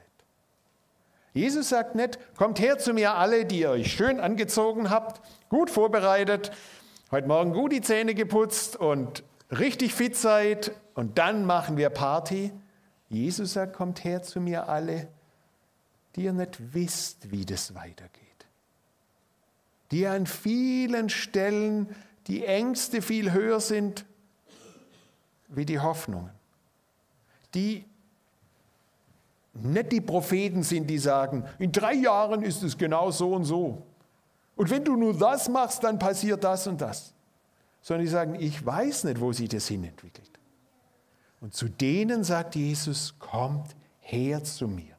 Jesus 1.33 1.69
sagt 1.69 1.93
nicht, 1.93 2.17
kommt 2.35 2.59
her 2.59 2.79
zu 2.79 2.93
mir 2.93 3.13
alle, 3.13 3.45
die 3.45 3.59
ihr 3.59 3.69
euch 3.69 3.91
schön 3.91 4.19
angezogen 4.19 4.89
habt, 4.89 5.21
gut 5.49 5.69
vorbereitet, 5.69 6.51
heute 7.11 7.27
Morgen 7.27 7.53
gut 7.53 7.71
die 7.71 7.81
Zähne 7.81 8.15
geputzt 8.15 8.75
und 8.75 9.23
richtig 9.51 9.93
fit 9.93 10.15
seid 10.15 10.71
und 10.95 11.19
dann 11.19 11.45
machen 11.45 11.77
wir 11.77 11.91
Party. 11.91 12.51
Jesus 13.09 13.53
sagt, 13.53 13.73
kommt 13.73 14.03
her 14.03 14.21
zu 14.21 14.41
mir 14.41 14.67
alle, 14.67 15.07
die 16.15 16.23
ihr 16.23 16.33
nicht 16.33 16.73
wisst, 16.73 17.31
wie 17.31 17.45
das 17.45 17.73
weitergeht. 17.73 18.23
Die 19.91 20.05
an 20.05 20.25
vielen 20.25 21.09
Stellen 21.09 21.95
die 22.27 22.45
Ängste 22.45 23.01
viel 23.01 23.31
höher 23.31 23.61
sind 23.61 24.05
wie 25.47 25.65
die 25.65 25.79
Hoffnungen. 25.79 26.31
Die 27.53 27.85
nicht 29.53 29.91
die 29.91 30.01
Propheten 30.01 30.61
sind, 30.61 30.87
die 30.87 30.99
sagen, 30.99 31.45
in 31.57 31.71
drei 31.71 31.93
Jahren 31.93 32.43
ist 32.43 32.61
es 32.63 32.77
genau 32.77 33.11
so 33.11 33.33
und 33.33 33.45
so. 33.45 33.81
Und 34.55 34.69
wenn 34.69 34.83
du 34.83 34.95
nur 34.95 35.17
das 35.17 35.49
machst, 35.49 35.83
dann 35.83 35.97
passiert 35.97 36.43
das 36.43 36.67
und 36.67 36.81
das. 36.81 37.13
Sondern 37.81 38.05
die 38.05 38.11
sagen, 38.11 38.35
ich 38.35 38.63
weiß 38.63 39.05
nicht, 39.05 39.19
wo 39.19 39.31
sich 39.31 39.49
das 39.49 39.67
hinentwickelt. 39.67 40.36
Und 41.39 41.53
zu 41.53 41.67
denen 41.69 42.23
sagt 42.23 42.55
Jesus, 42.55 43.15
kommt 43.19 43.75
her 43.99 44.43
zu 44.43 44.67
mir. 44.67 44.95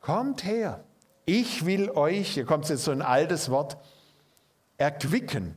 Kommt 0.00 0.44
her. 0.44 0.84
Ich 1.26 1.66
will 1.66 1.90
euch, 1.90 2.30
hier 2.30 2.44
kommt 2.44 2.68
jetzt 2.68 2.84
so 2.84 2.90
ein 2.90 3.02
altes 3.02 3.50
Wort, 3.50 3.76
erquicken. 4.78 5.56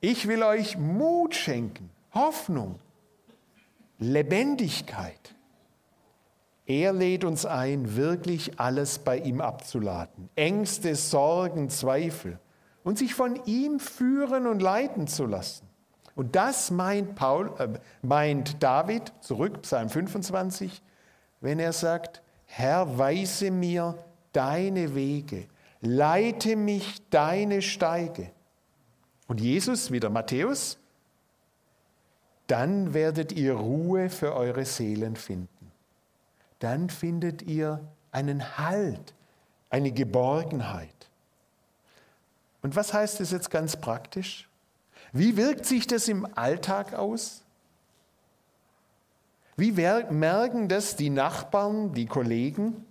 Ich 0.00 0.28
will 0.28 0.42
euch 0.42 0.76
Mut 0.76 1.34
schenken, 1.34 1.90
Hoffnung, 2.12 2.78
Lebendigkeit. 3.98 5.34
Er 6.66 6.92
lädt 6.92 7.24
uns 7.24 7.46
ein, 7.46 7.96
wirklich 7.96 8.58
alles 8.58 8.98
bei 8.98 9.18
ihm 9.18 9.40
abzuladen. 9.40 10.28
Ängste, 10.34 10.96
Sorgen, 10.96 11.70
Zweifel. 11.70 12.40
Und 12.82 12.98
sich 12.98 13.14
von 13.14 13.40
ihm 13.46 13.80
führen 13.80 14.46
und 14.46 14.60
leiten 14.60 15.06
zu 15.06 15.26
lassen. 15.26 15.65
Und 16.16 16.34
das 16.34 16.72
meint, 16.72 17.14
Paul, 17.14 17.54
äh, 17.58 17.68
meint 18.02 18.60
David, 18.62 19.12
zurück, 19.20 19.62
Psalm 19.62 19.88
25, 19.88 20.82
wenn 21.40 21.60
er 21.60 21.72
sagt, 21.72 22.22
Herr, 22.46 22.98
weise 22.98 23.52
mir 23.52 23.96
deine 24.32 24.96
Wege, 24.96 25.46
leite 25.80 26.56
mich 26.56 27.08
deine 27.10 27.62
Steige. 27.62 28.32
Und 29.28 29.40
Jesus, 29.40 29.92
wieder 29.92 30.10
Matthäus, 30.10 30.78
dann 32.48 32.94
werdet 32.94 33.30
ihr 33.32 33.54
Ruhe 33.54 34.10
für 34.10 34.34
eure 34.34 34.64
Seelen 34.64 35.14
finden 35.14 35.56
dann 36.58 36.90
findet 36.90 37.42
ihr 37.42 37.86
einen 38.12 38.58
Halt, 38.58 39.14
eine 39.70 39.92
Geborgenheit. 39.92 40.88
Und 42.62 42.76
was 42.76 42.92
heißt 42.92 43.20
das 43.20 43.30
jetzt 43.30 43.50
ganz 43.50 43.76
praktisch? 43.76 44.48
Wie 45.12 45.36
wirkt 45.36 45.66
sich 45.66 45.86
das 45.86 46.08
im 46.08 46.26
Alltag 46.36 46.94
aus? 46.94 47.42
Wie 49.56 49.72
merken 49.72 50.68
das 50.68 50.96
die 50.96 51.10
Nachbarn, 51.10 51.94
die 51.94 52.06
Kollegen? 52.06 52.84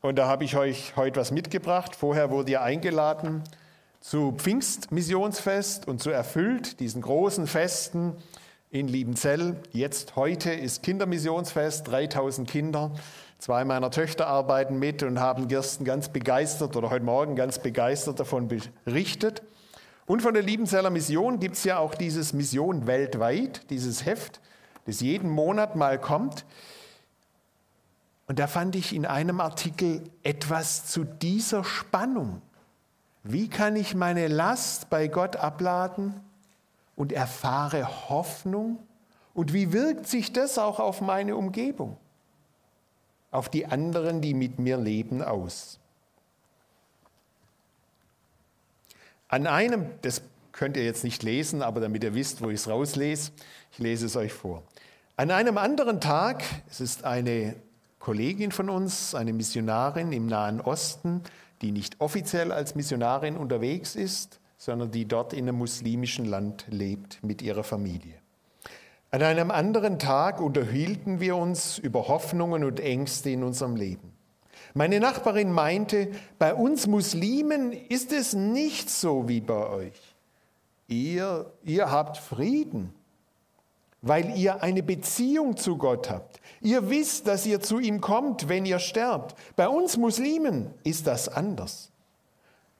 Und 0.00 0.16
da 0.16 0.26
habe 0.26 0.44
ich 0.44 0.56
euch 0.56 0.96
heute 0.96 1.20
was 1.20 1.30
mitgebracht. 1.30 1.96
Vorher 1.96 2.30
wurde 2.30 2.52
ihr 2.52 2.62
eingeladen 2.62 3.42
zu 4.00 4.32
Pfingstmissionsfest 4.36 5.88
und 5.88 6.02
zu 6.02 6.10
Erfüllt, 6.10 6.78
diesen 6.80 7.00
großen 7.00 7.46
Festen 7.46 8.14
in 8.70 8.86
Liebenzell. 8.86 9.56
Jetzt 9.72 10.14
heute 10.14 10.52
ist 10.52 10.82
Kindermissionsfest, 10.82 11.88
3000 11.88 12.48
Kinder. 12.48 12.90
Zwei 13.38 13.64
meiner 13.64 13.90
Töchter 13.90 14.26
arbeiten 14.26 14.78
mit 14.78 15.02
und 15.02 15.20
haben 15.20 15.48
gestern 15.48 15.84
ganz 15.84 16.10
begeistert 16.10 16.76
oder 16.76 16.90
heute 16.90 17.04
Morgen 17.04 17.34
ganz 17.34 17.58
begeistert 17.58 18.20
davon 18.20 18.48
berichtet. 18.48 19.42
Und 20.06 20.22
von 20.22 20.34
der 20.34 20.42
Liebenzeller 20.42 20.90
Mission 20.90 21.40
gibt 21.40 21.56
es 21.56 21.64
ja 21.64 21.78
auch 21.78 21.94
dieses 21.94 22.32
Mission 22.32 22.86
weltweit, 22.86 23.70
dieses 23.70 24.04
Heft, 24.04 24.40
das 24.84 25.00
jeden 25.00 25.30
Monat 25.30 25.76
mal 25.76 25.98
kommt. 25.98 26.44
Und 28.26 28.38
da 28.38 28.46
fand 28.46 28.76
ich 28.76 28.94
in 28.94 29.06
einem 29.06 29.40
Artikel 29.40 30.02
etwas 30.22 30.86
zu 30.86 31.04
dieser 31.04 31.64
Spannung. 31.64 32.42
Wie 33.22 33.48
kann 33.48 33.76
ich 33.76 33.94
meine 33.94 34.28
Last 34.28 34.90
bei 34.90 35.08
Gott 35.08 35.36
abladen? 35.36 36.20
und 36.96 37.12
erfahre 37.12 38.08
Hoffnung? 38.08 38.78
Und 39.32 39.52
wie 39.52 39.72
wirkt 39.72 40.06
sich 40.06 40.32
das 40.32 40.58
auch 40.58 40.78
auf 40.78 41.00
meine 41.00 41.36
Umgebung, 41.36 41.96
auf 43.30 43.48
die 43.48 43.66
anderen, 43.66 44.20
die 44.20 44.34
mit 44.34 44.58
mir 44.58 44.76
leben, 44.76 45.22
aus? 45.22 45.80
An 49.34 49.48
einem, 49.48 49.86
das 50.02 50.22
könnt 50.52 50.76
ihr 50.76 50.84
jetzt 50.84 51.02
nicht 51.02 51.24
lesen, 51.24 51.60
aber 51.60 51.80
damit 51.80 52.04
ihr 52.04 52.14
wisst, 52.14 52.40
wo 52.40 52.50
ich 52.50 52.60
es 52.60 52.68
rauslese, 52.68 53.32
ich 53.72 53.80
lese 53.80 54.06
es 54.06 54.14
euch 54.14 54.32
vor. 54.32 54.62
An 55.16 55.32
einem 55.32 55.58
anderen 55.58 56.00
Tag, 56.00 56.44
es 56.70 56.80
ist 56.80 57.02
eine 57.02 57.56
Kollegin 57.98 58.52
von 58.52 58.70
uns, 58.70 59.12
eine 59.12 59.32
Missionarin 59.32 60.12
im 60.12 60.26
Nahen 60.26 60.60
Osten, 60.60 61.20
die 61.62 61.72
nicht 61.72 62.00
offiziell 62.00 62.52
als 62.52 62.76
Missionarin 62.76 63.36
unterwegs 63.36 63.96
ist, 63.96 64.38
sondern 64.56 64.92
die 64.92 65.04
dort 65.04 65.32
in 65.32 65.48
einem 65.48 65.58
muslimischen 65.58 66.26
Land 66.26 66.66
lebt 66.70 67.18
mit 67.24 67.42
ihrer 67.42 67.64
Familie. 67.64 68.14
An 69.10 69.24
einem 69.24 69.50
anderen 69.50 69.98
Tag 69.98 70.40
unterhielten 70.40 71.18
wir 71.18 71.34
uns 71.34 71.78
über 71.78 72.06
Hoffnungen 72.06 72.62
und 72.62 72.78
Ängste 72.78 73.30
in 73.30 73.42
unserem 73.42 73.74
Leben. 73.74 74.13
Meine 74.76 74.98
Nachbarin 74.98 75.52
meinte, 75.52 76.10
bei 76.40 76.52
uns 76.52 76.88
Muslimen 76.88 77.72
ist 77.72 78.12
es 78.12 78.34
nicht 78.34 78.90
so 78.90 79.28
wie 79.28 79.40
bei 79.40 79.68
euch. 79.68 80.00
Ihr, 80.88 81.52
ihr 81.62 81.92
habt 81.92 82.16
Frieden, 82.16 82.92
weil 84.02 84.36
ihr 84.36 84.64
eine 84.64 84.82
Beziehung 84.82 85.56
zu 85.56 85.78
Gott 85.78 86.10
habt. 86.10 86.40
Ihr 86.60 86.90
wisst, 86.90 87.28
dass 87.28 87.46
ihr 87.46 87.60
zu 87.60 87.78
ihm 87.78 88.00
kommt, 88.00 88.48
wenn 88.48 88.66
ihr 88.66 88.80
sterbt. 88.80 89.36
Bei 89.54 89.68
uns 89.68 89.96
Muslimen 89.96 90.74
ist 90.82 91.06
das 91.06 91.28
anders. 91.28 91.90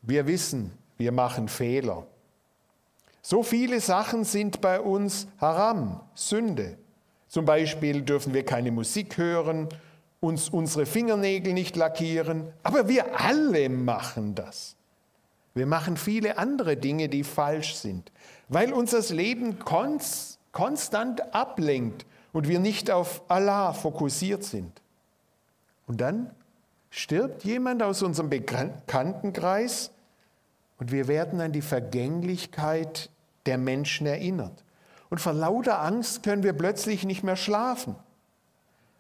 Wir 0.03 0.27
wissen, 0.27 0.73
wir 0.99 1.13
machen 1.13 1.49
Fehler. 1.49 2.07
So 3.23 3.45
viele 3.45 3.81
Sachen 3.81 4.25
sind 4.25 4.61
bei 4.61 4.81
uns 4.81 5.29
Haram, 5.39 6.01
Sünde. 6.15 6.77
Zum 7.29 7.45
Beispiel 7.45 8.03
dürfen 8.03 8.35
wir 8.35 8.45
keine 8.45 8.73
Musik 8.73 9.17
hören, 9.17 9.69
uns 10.25 10.49
unsere 10.49 10.87
Fingernägel 10.87 11.53
nicht 11.53 11.77
lackieren, 11.77 12.53
aber 12.63 12.89
wir 12.89 13.21
alle 13.21 13.69
machen 13.69 14.35
das. 14.35 14.75
Wir 15.53 15.67
machen 15.67 15.97
viele 15.97 16.39
andere 16.39 16.77
Dinge, 16.77 17.09
die 17.09 17.23
falsch 17.23 17.75
sind, 17.75 18.11
weil 18.49 18.73
uns 18.73 18.91
das 18.91 19.11
Leben 19.11 19.59
konstant 19.61 21.35
ablenkt 21.35 22.07
und 22.33 22.49
wir 22.49 22.59
nicht 22.59 22.91
auf 22.91 23.23
Allah 23.29 23.73
fokussiert 23.73 24.43
sind. 24.43 24.81
Und 25.87 26.01
dann 26.01 26.31
stirbt 26.91 27.45
jemand 27.45 27.83
aus 27.83 28.03
unserem 28.03 28.31
Bekanntenkreis 28.31 29.93
und 30.79 30.91
wir 30.91 31.07
werden 31.07 31.41
an 31.41 31.53
die 31.53 31.63
Vergänglichkeit 31.63 33.11
der 33.47 33.59
Menschen 33.59 34.07
erinnert. 34.07 34.65
Und 35.11 35.21
vor 35.21 35.35
lauter 35.35 35.83
Angst 35.83 36.23
können 36.23 36.43
wir 36.43 36.55
plötzlich 36.55 37.05
nicht 37.05 37.23
mehr 37.23 37.37
schlafen. 37.37 37.95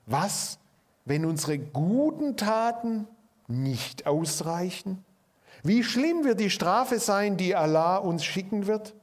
Was, 0.06 0.58
wenn 1.04 1.24
unsere 1.24 1.58
guten 1.58 2.36
Taten 2.36 3.06
nicht 3.46 4.06
ausreichen? 4.06 5.04
Wie 5.62 5.82
schlimm 5.82 6.24
wird 6.24 6.40
die 6.40 6.50
Strafe 6.50 6.98
sein, 6.98 7.36
die 7.36 7.54
Allah 7.54 7.96
uns 7.96 8.24
schicken 8.24 8.66
wird? 8.66 8.94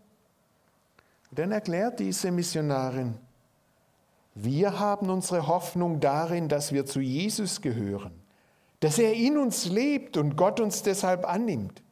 Dann 1.32 1.52
erklärt 1.52 2.00
diese 2.00 2.32
Missionarin, 2.32 3.18
wir 4.34 4.80
haben 4.80 5.10
unsere 5.10 5.48
Hoffnung 5.48 6.00
darin, 6.00 6.48
dass 6.48 6.72
wir 6.72 6.86
zu 6.86 7.02
Jesus 7.02 7.62
gehören, 7.62 8.14
dass 8.80 8.98
er 8.98 9.14
in 9.14 9.38
uns 9.38 9.66
lebt 9.66 10.18
und 10.18 10.38
Gott 10.38 10.60
uns 10.60 10.84
deshalb 10.84 11.28
annimmt. 11.28 11.84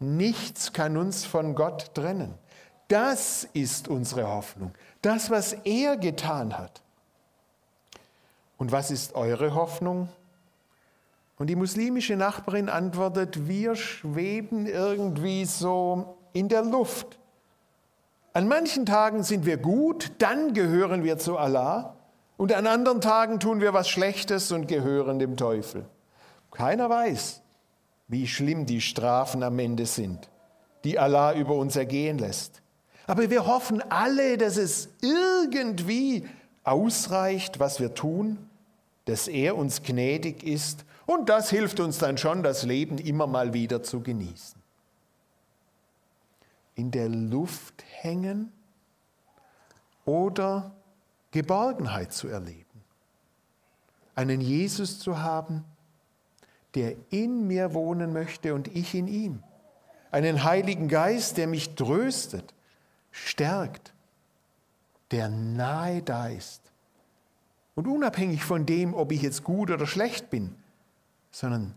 Nichts 0.00 0.72
kann 0.72 0.96
uns 0.96 1.24
von 1.24 1.54
Gott 1.54 1.94
trennen. 1.94 2.34
Das 2.88 3.44
ist 3.52 3.88
unsere 3.88 4.28
Hoffnung. 4.28 4.72
Das, 5.02 5.30
was 5.30 5.52
er 5.64 5.96
getan 5.96 6.56
hat. 6.56 6.82
Und 8.56 8.72
was 8.72 8.90
ist 8.90 9.14
eure 9.14 9.54
Hoffnung? 9.54 10.08
Und 11.36 11.48
die 11.48 11.56
muslimische 11.56 12.16
Nachbarin 12.16 12.68
antwortet, 12.68 13.48
wir 13.48 13.74
schweben 13.74 14.66
irgendwie 14.66 15.44
so 15.44 16.16
in 16.32 16.48
der 16.48 16.62
Luft. 16.62 17.18
An 18.32 18.48
manchen 18.48 18.86
Tagen 18.86 19.22
sind 19.24 19.44
wir 19.44 19.56
gut, 19.56 20.12
dann 20.18 20.54
gehören 20.54 21.02
wir 21.02 21.18
zu 21.18 21.36
Allah. 21.36 21.96
Und 22.36 22.52
an 22.52 22.66
anderen 22.66 23.00
Tagen 23.00 23.40
tun 23.40 23.60
wir 23.60 23.72
was 23.74 23.88
Schlechtes 23.88 24.52
und 24.52 24.66
gehören 24.66 25.18
dem 25.18 25.36
Teufel. 25.36 25.86
Keiner 26.50 26.88
weiß, 26.88 27.42
wie 28.08 28.26
schlimm 28.26 28.66
die 28.66 28.80
Strafen 28.80 29.42
am 29.42 29.58
Ende 29.58 29.86
sind, 29.86 30.28
die 30.84 30.98
Allah 30.98 31.34
über 31.34 31.54
uns 31.54 31.76
ergehen 31.76 32.18
lässt. 32.18 32.62
Aber 33.06 33.28
wir 33.30 33.46
hoffen 33.46 33.82
alle, 33.90 34.38
dass 34.38 34.56
es 34.56 34.88
irgendwie 35.00 36.26
ausreicht, 36.62 37.60
was 37.60 37.80
wir 37.80 37.94
tun 37.94 38.43
dass 39.04 39.28
er 39.28 39.56
uns 39.56 39.82
gnädig 39.82 40.42
ist 40.42 40.84
und 41.06 41.28
das 41.28 41.50
hilft 41.50 41.80
uns 41.80 41.98
dann 41.98 42.16
schon, 42.18 42.42
das 42.42 42.62
Leben 42.62 42.98
immer 42.98 43.26
mal 43.26 43.52
wieder 43.52 43.82
zu 43.82 44.00
genießen. 44.00 44.62
In 46.76 46.90
der 46.90 47.08
Luft 47.08 47.84
hängen 48.00 48.52
oder 50.04 50.74
Geborgenheit 51.30 52.12
zu 52.12 52.28
erleben. 52.28 52.64
Einen 54.14 54.40
Jesus 54.40 54.98
zu 54.98 55.20
haben, 55.20 55.64
der 56.74 56.94
in 57.10 57.46
mir 57.46 57.74
wohnen 57.74 58.12
möchte 58.12 58.54
und 58.54 58.68
ich 58.74 58.94
in 58.94 59.08
ihm. 59.08 59.42
Einen 60.10 60.44
Heiligen 60.44 60.88
Geist, 60.88 61.36
der 61.36 61.46
mich 61.46 61.74
tröstet, 61.74 62.54
stärkt, 63.10 63.92
der 65.10 65.28
nahe 65.28 66.02
da 66.02 66.28
ist. 66.28 66.63
Und 67.74 67.88
unabhängig 67.88 68.44
von 68.44 68.66
dem, 68.66 68.94
ob 68.94 69.12
ich 69.12 69.22
jetzt 69.22 69.42
gut 69.42 69.70
oder 69.70 69.86
schlecht 69.86 70.30
bin, 70.30 70.54
sondern 71.30 71.74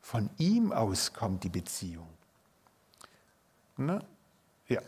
von 0.00 0.30
ihm 0.38 0.72
aus 0.72 1.12
kommt 1.12 1.44
die 1.44 1.48
Beziehung. 1.48 2.08
Na? 3.76 4.00
Ja. 4.68 4.80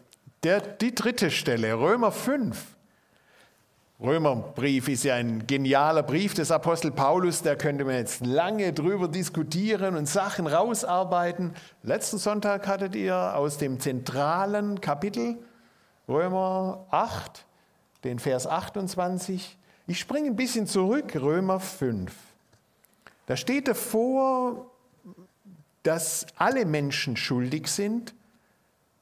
Der, 0.44 0.60
die 0.60 0.94
dritte 0.94 1.30
Stelle, 1.30 1.74
Römer 1.74 2.12
5. 2.12 2.76
Römerbrief 3.98 4.88
ist 4.88 5.04
ja 5.04 5.14
ein 5.14 5.46
genialer 5.46 6.02
Brief 6.02 6.34
des 6.34 6.50
Apostel 6.50 6.90
Paulus, 6.90 7.40
da 7.40 7.54
könnte 7.54 7.86
man 7.86 7.94
jetzt 7.94 8.24
lange 8.24 8.74
drüber 8.74 9.08
diskutieren 9.08 9.96
und 9.96 10.06
Sachen 10.06 10.46
rausarbeiten. 10.46 11.54
Letzten 11.82 12.18
Sonntag 12.18 12.68
hattet 12.68 12.94
ihr 12.94 13.34
aus 13.34 13.56
dem 13.56 13.80
zentralen 13.80 14.82
Kapitel 14.82 15.38
Römer 16.08 16.86
8, 16.90 17.46
den 18.04 18.18
Vers 18.18 18.46
28. 18.46 19.56
Ich 19.88 20.00
springe 20.00 20.28
ein 20.28 20.36
bisschen 20.36 20.66
zurück, 20.66 21.14
Römer 21.14 21.60
5. 21.60 22.12
Da 23.26 23.36
steht 23.36 23.68
davor, 23.68 24.70
dass 25.84 26.26
alle 26.36 26.64
Menschen 26.64 27.16
schuldig 27.16 27.68
sind. 27.68 28.14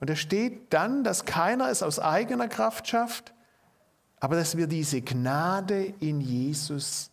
Und 0.01 0.11
da 0.11 0.16
steht 0.16 0.73
dann, 0.75 1.03
dass 1.03 1.25
keiner 1.25 1.70
es 1.70 1.83
aus 1.83 1.99
eigener 1.99 2.49
Kraft 2.49 2.88
schafft, 2.88 3.33
aber 4.20 4.37
dass 4.37 4.57
wir 4.59 4.66
diese 4.66 5.01
Gnade 5.01 5.94
in 6.01 6.20
Jesus 6.20 7.11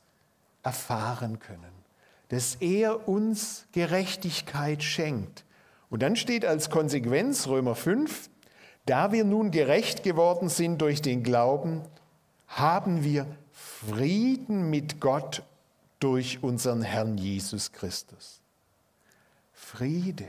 erfahren 0.64 1.40
können, 1.40 1.72
dass 2.28 2.56
er 2.56 3.08
uns 3.08 3.68
Gerechtigkeit 3.72 4.84
schenkt. 4.84 5.46
Und 5.90 6.02
dann 6.04 6.18
steht 6.18 6.46
als 6.46 6.70
Konsequenz 6.70 7.48
Römer 7.48 7.76
5, 7.76 8.30
da 8.86 9.14
wir 9.14 9.24
nun 9.24 9.52
gerecht 9.52 10.04
geworden 10.04 10.50
sind 10.50 10.82
durch 10.82 11.02
den 11.02 11.24
Glauben, 11.24 11.82
haben 12.48 13.06
wir 13.06 13.26
Frieden 13.90 14.70
mit 14.70 15.00
Gott 15.00 15.44
durch 16.00 16.44
unseren 16.44 16.82
Herrn 16.82 17.18
Jesus 17.18 17.72
Christus. 17.72 18.42
Friede, 19.54 20.28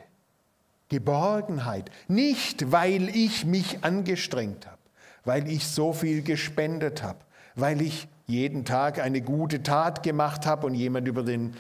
Geborgenheit, 0.89 1.91
nicht 2.09 2.71
weil 2.73 3.09
ich 3.09 3.45
mich 3.45 3.83
angestrengt 3.85 4.67
habe 4.67 4.83
weil 5.25 5.49
ich 5.49 5.69
so 5.69 5.93
viel 5.93 6.23
gespendet 6.23 7.03
habe, 7.03 7.19
weil 7.55 7.81
ich 7.81 8.09
jeden 8.27 8.65
Tag 8.65 8.99
eine 8.99 9.21
gute 9.21 9.63
Tat 9.63 10.03
gemacht 10.03 10.47
habe 10.47 10.67
und 10.67 10.75
jemand 10.75 11.07
über, 11.07 11.23
den, 11.23 11.55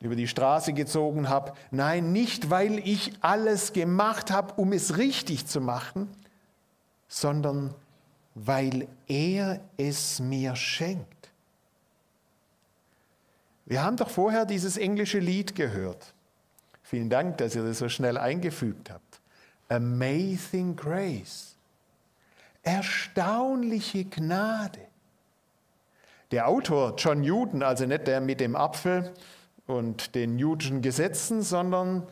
über 0.00 0.16
die 0.16 0.28
Straße 0.28 0.72
gezogen 0.72 1.28
habe. 1.28 1.52
Nein, 1.70 2.12
nicht 2.12 2.50
weil 2.50 2.78
ich 2.78 3.12
alles 3.20 3.72
gemacht 3.72 4.30
habe, 4.30 4.54
um 4.54 4.72
es 4.72 4.96
richtig 4.96 5.46
zu 5.46 5.60
machen, 5.60 6.08
sondern 7.08 7.68
weil 7.68 7.74
er 9.06 9.60
es 9.76 10.20
mir 10.20 10.56
schenkt. 10.56 11.30
Wir 13.66 13.82
haben 13.82 13.96
doch 13.96 14.10
vorher 14.10 14.46
dieses 14.46 14.76
englische 14.76 15.18
Lied 15.18 15.54
gehört. 15.54 16.14
Vielen 16.82 17.08
Dank, 17.08 17.38
dass 17.38 17.54
ihr 17.54 17.62
das 17.62 17.78
so 17.78 17.88
schnell 17.88 18.18
eingefügt 18.18 18.90
habt. 18.90 19.20
Amazing 19.68 20.74
Grace. 20.74 21.54
Erstaunliche 22.62 24.04
Gnade. 24.04 24.80
Der 26.32 26.48
Autor 26.48 26.94
John 26.96 27.20
Newton, 27.20 27.62
also 27.62 27.86
nicht 27.86 28.06
der 28.06 28.20
mit 28.20 28.40
dem 28.40 28.56
Apfel 28.56 29.12
und 29.66 30.14
den 30.14 30.36
Newtonschen 30.36 30.82
Gesetzen, 30.82 31.42
sondern 31.42 32.06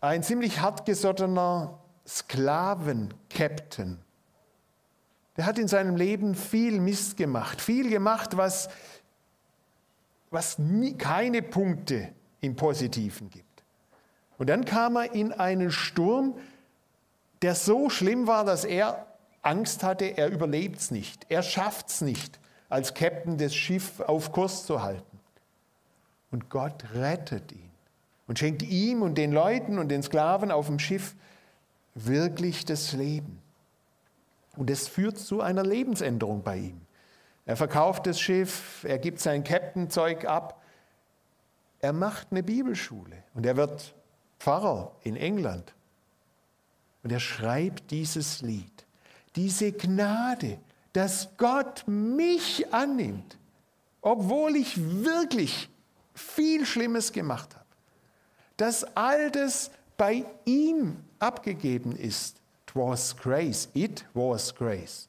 ein 0.00 0.22
ziemlich 0.22 0.60
hartgesottener 0.60 1.78
Sklaven-Captain. 2.06 3.98
Der 5.36 5.46
hat 5.46 5.58
in 5.58 5.68
seinem 5.68 5.96
Leben 5.96 6.34
viel 6.34 6.80
Mist 6.80 7.16
gemacht, 7.16 7.60
viel 7.60 7.88
gemacht, 7.88 8.36
was, 8.36 8.68
was 10.30 10.58
nie, 10.58 10.94
keine 10.94 11.42
Punkte 11.42 12.12
im 12.40 12.56
Positiven 12.56 13.30
gibt. 13.30 13.46
Und 14.38 14.48
dann 14.48 14.64
kam 14.64 14.96
er 14.96 15.14
in 15.14 15.32
einen 15.32 15.70
Sturm, 15.70 16.34
der 17.42 17.54
so 17.54 17.90
schlimm 17.90 18.26
war, 18.26 18.44
dass 18.44 18.64
er 18.64 19.06
Angst 19.42 19.82
hatte, 19.82 20.04
er 20.16 20.28
überlebt 20.28 20.78
es 20.78 20.90
nicht. 20.90 21.26
Er 21.28 21.42
schafft 21.42 21.88
es 21.88 22.00
nicht, 22.00 22.38
als 22.68 22.94
Captain 22.94 23.38
das 23.38 23.54
Schiff 23.54 24.00
auf 24.00 24.32
Kurs 24.32 24.66
zu 24.66 24.82
halten. 24.82 25.18
Und 26.30 26.48
Gott 26.48 26.84
rettet 26.94 27.52
ihn 27.52 27.70
und 28.26 28.38
schenkt 28.38 28.62
ihm 28.62 29.02
und 29.02 29.18
den 29.18 29.32
Leuten 29.32 29.78
und 29.78 29.88
den 29.88 30.02
Sklaven 30.02 30.50
auf 30.50 30.66
dem 30.66 30.78
Schiff 30.78 31.14
wirklich 31.94 32.64
das 32.64 32.92
Leben. 32.92 33.41
Und 34.56 34.70
es 34.70 34.88
führt 34.88 35.18
zu 35.18 35.40
einer 35.40 35.62
Lebensänderung 35.62 36.42
bei 36.42 36.56
ihm. 36.56 36.80
Er 37.44 37.56
verkauft 37.56 38.06
das 38.06 38.20
Schiff, 38.20 38.84
er 38.84 38.98
gibt 38.98 39.18
sein 39.18 39.44
Captain-Zeug 39.44 40.26
ab, 40.26 40.62
er 41.80 41.92
macht 41.92 42.28
eine 42.30 42.42
Bibelschule 42.42 43.24
und 43.34 43.44
er 43.44 43.56
wird 43.56 43.94
Pfarrer 44.38 44.92
in 45.02 45.16
England. 45.16 45.74
Und 47.02 47.10
er 47.10 47.18
schreibt 47.18 47.90
dieses 47.90 48.42
Lied 48.42 48.82
diese 49.36 49.72
Gnade, 49.72 50.58
dass 50.92 51.30
Gott 51.36 51.84
mich 51.86 52.72
annimmt, 52.72 53.38
obwohl 54.00 54.56
ich 54.56 54.76
wirklich 54.76 55.68
viel 56.14 56.66
Schlimmes 56.66 57.12
gemacht 57.12 57.54
habe, 57.54 57.64
dass 58.56 58.84
all 58.96 59.30
das 59.30 59.70
bei 59.96 60.24
ihm 60.44 60.98
abgegeben 61.18 61.96
ist. 61.96 62.41
Was 62.74 63.14
grace, 63.16 63.68
it 63.74 64.04
was 64.14 64.54
grace 64.54 65.08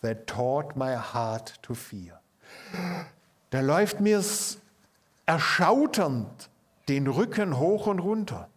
that 0.00 0.26
taught 0.26 0.76
my 0.76 0.94
heart 0.94 1.58
to 1.62 1.74
fear. 1.74 2.20
Da 3.50 3.60
läuft 3.60 4.00
mir's 4.00 4.58
erschauternd 5.26 6.48
den 6.88 7.06
Rücken 7.06 7.58
hoch 7.58 7.86
und 7.86 7.98
runter. 7.98 8.48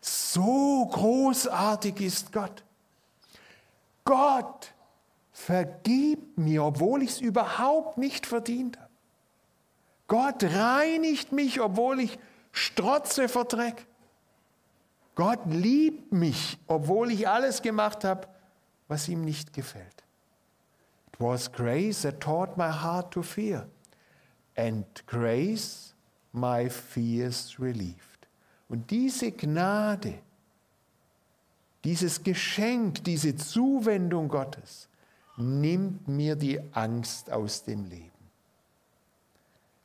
So 0.00 0.86
großartig 0.86 2.00
ist 2.00 2.32
Gott. 2.32 2.64
Gott, 4.04 4.72
vergib 5.32 6.38
mir, 6.38 6.64
obwohl 6.64 7.02
ich 7.02 7.10
es 7.10 7.20
überhaupt 7.20 7.98
nicht 7.98 8.26
verdient 8.26 8.78
habe. 8.78 8.88
Gott 10.06 10.42
reinigt 10.42 11.32
mich, 11.32 11.60
obwohl 11.60 12.00
ich 12.00 12.18
strotze 12.52 13.28
vor 13.28 13.44
Dreck. 13.44 13.86
Gott 15.18 15.40
liebt 15.46 16.12
mich, 16.12 16.56
obwohl 16.68 17.10
ich 17.10 17.28
alles 17.28 17.60
gemacht 17.60 18.04
habe, 18.04 18.28
was 18.86 19.08
ihm 19.08 19.22
nicht 19.22 19.52
gefällt. 19.52 20.04
It 21.08 21.18
was 21.18 21.50
grace 21.50 22.02
that 22.02 22.20
taught 22.20 22.56
my 22.56 22.70
heart 22.70 23.10
to 23.14 23.22
fear, 23.24 23.66
and 24.56 24.84
grace 25.08 25.92
my 26.30 26.70
fears 26.70 27.56
relieved. 27.58 28.28
Und 28.68 28.92
diese 28.92 29.32
Gnade, 29.32 30.20
dieses 31.82 32.22
Geschenk, 32.22 33.02
diese 33.02 33.34
Zuwendung 33.34 34.28
Gottes 34.28 34.88
nimmt 35.36 36.06
mir 36.06 36.36
die 36.36 36.60
Angst 36.74 37.32
aus 37.32 37.64
dem 37.64 37.86
Leben. 37.86 38.12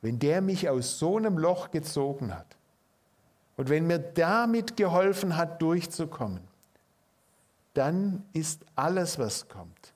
Wenn 0.00 0.20
der 0.20 0.40
mich 0.40 0.68
aus 0.68 0.96
so 1.00 1.16
einem 1.16 1.38
Loch 1.38 1.72
gezogen 1.72 2.32
hat 2.32 2.56
und 3.56 3.68
wenn 3.68 3.86
mir 3.86 3.98
damit 3.98 4.76
geholfen 4.76 5.36
hat, 5.36 5.62
durchzukommen, 5.62 6.40
dann 7.74 8.24
ist 8.32 8.64
alles, 8.76 9.18
was 9.18 9.48
kommt, 9.48 9.94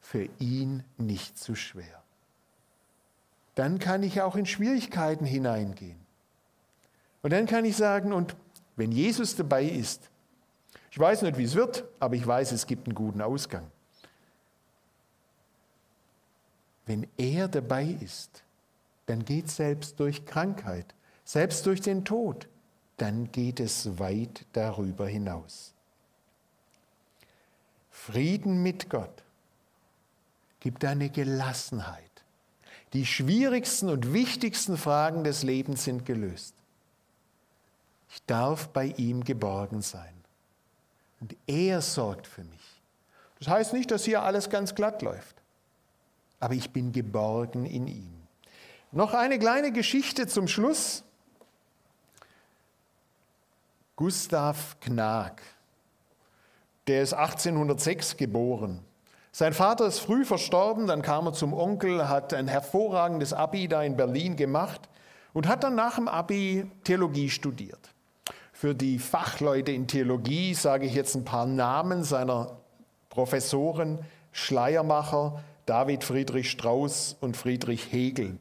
für 0.00 0.28
ihn 0.38 0.84
nicht 0.98 1.38
zu 1.38 1.54
schwer. 1.54 2.02
Dann 3.54 3.78
kann 3.78 4.02
ich 4.02 4.20
auch 4.22 4.36
in 4.36 4.46
Schwierigkeiten 4.46 5.24
hineingehen. 5.24 5.98
Und 7.22 7.32
dann 7.32 7.46
kann 7.46 7.64
ich 7.64 7.76
sagen, 7.76 8.12
und 8.12 8.34
wenn 8.76 8.90
Jesus 8.90 9.36
dabei 9.36 9.64
ist, 9.64 10.10
ich 10.90 10.98
weiß 10.98 11.22
nicht, 11.22 11.38
wie 11.38 11.44
es 11.44 11.54
wird, 11.54 11.84
aber 12.00 12.16
ich 12.16 12.26
weiß, 12.26 12.52
es 12.52 12.66
gibt 12.66 12.86
einen 12.86 12.94
guten 12.94 13.22
Ausgang. 13.22 13.70
Wenn 16.86 17.06
er 17.16 17.48
dabei 17.48 17.84
ist, 18.00 18.42
dann 19.06 19.24
geht 19.24 19.50
selbst 19.50 20.00
durch 20.00 20.24
Krankheit, 20.26 20.94
selbst 21.24 21.64
durch 21.66 21.80
den 21.80 22.04
Tod, 22.04 22.48
dann 23.02 23.32
geht 23.32 23.58
es 23.58 23.98
weit 23.98 24.44
darüber 24.52 25.08
hinaus. 25.08 25.74
Frieden 27.90 28.62
mit 28.62 28.88
Gott 28.90 29.24
gibt 30.60 30.84
eine 30.84 31.10
Gelassenheit, 31.10 32.04
Die 32.92 33.04
schwierigsten 33.04 33.88
und 33.88 34.12
wichtigsten 34.12 34.76
Fragen 34.76 35.24
des 35.24 35.42
Lebens 35.42 35.82
sind 35.82 36.06
gelöst. 36.06 36.54
Ich 38.10 38.22
darf 38.26 38.68
bei 38.68 38.86
ihm 38.98 39.24
geborgen 39.24 39.82
sein. 39.82 40.14
Und 41.18 41.34
er 41.48 41.80
sorgt 41.80 42.28
für 42.28 42.44
mich. 42.44 42.82
Das 43.40 43.48
heißt 43.48 43.72
nicht, 43.72 43.90
dass 43.90 44.04
hier 44.04 44.22
alles 44.22 44.48
ganz 44.48 44.76
glatt 44.76 45.02
läuft. 45.02 45.34
Aber 46.38 46.54
ich 46.54 46.70
bin 46.70 46.92
geborgen 46.92 47.66
in 47.66 47.88
ihm. 47.88 48.12
Noch 48.92 49.14
eine 49.14 49.38
kleine 49.38 49.72
Geschichte 49.72 50.28
zum 50.28 50.46
Schluss. 50.46 51.02
Gustav 53.96 54.80
Knag, 54.80 55.32
der 56.86 57.02
ist 57.02 57.12
1806 57.12 58.16
geboren. 58.16 58.82
Sein 59.32 59.52
Vater 59.52 59.86
ist 59.86 59.98
früh 59.98 60.24
verstorben, 60.24 60.86
dann 60.86 61.02
kam 61.02 61.26
er 61.26 61.34
zum 61.34 61.52
Onkel, 61.52 62.08
hat 62.08 62.32
ein 62.32 62.48
hervorragendes 62.48 63.34
Abi 63.34 63.68
da 63.68 63.82
in 63.82 63.96
Berlin 63.96 64.36
gemacht 64.36 64.88
und 65.34 65.46
hat 65.46 65.62
dann 65.62 65.74
nach 65.74 65.96
dem 65.96 66.08
Abi 66.08 66.70
Theologie 66.84 67.28
studiert. 67.28 67.90
Für 68.52 68.74
die 68.74 68.98
Fachleute 68.98 69.72
in 69.72 69.86
Theologie 69.86 70.54
sage 70.54 70.86
ich 70.86 70.94
jetzt 70.94 71.14
ein 71.14 71.26
paar 71.26 71.46
Namen 71.46 72.02
seiner 72.02 72.56
Professoren, 73.10 73.98
Schleiermacher, 74.32 75.42
David 75.66 76.02
Friedrich 76.02 76.50
Strauss 76.50 77.14
und 77.20 77.36
Friedrich 77.36 77.92
Hegel. 77.92 78.38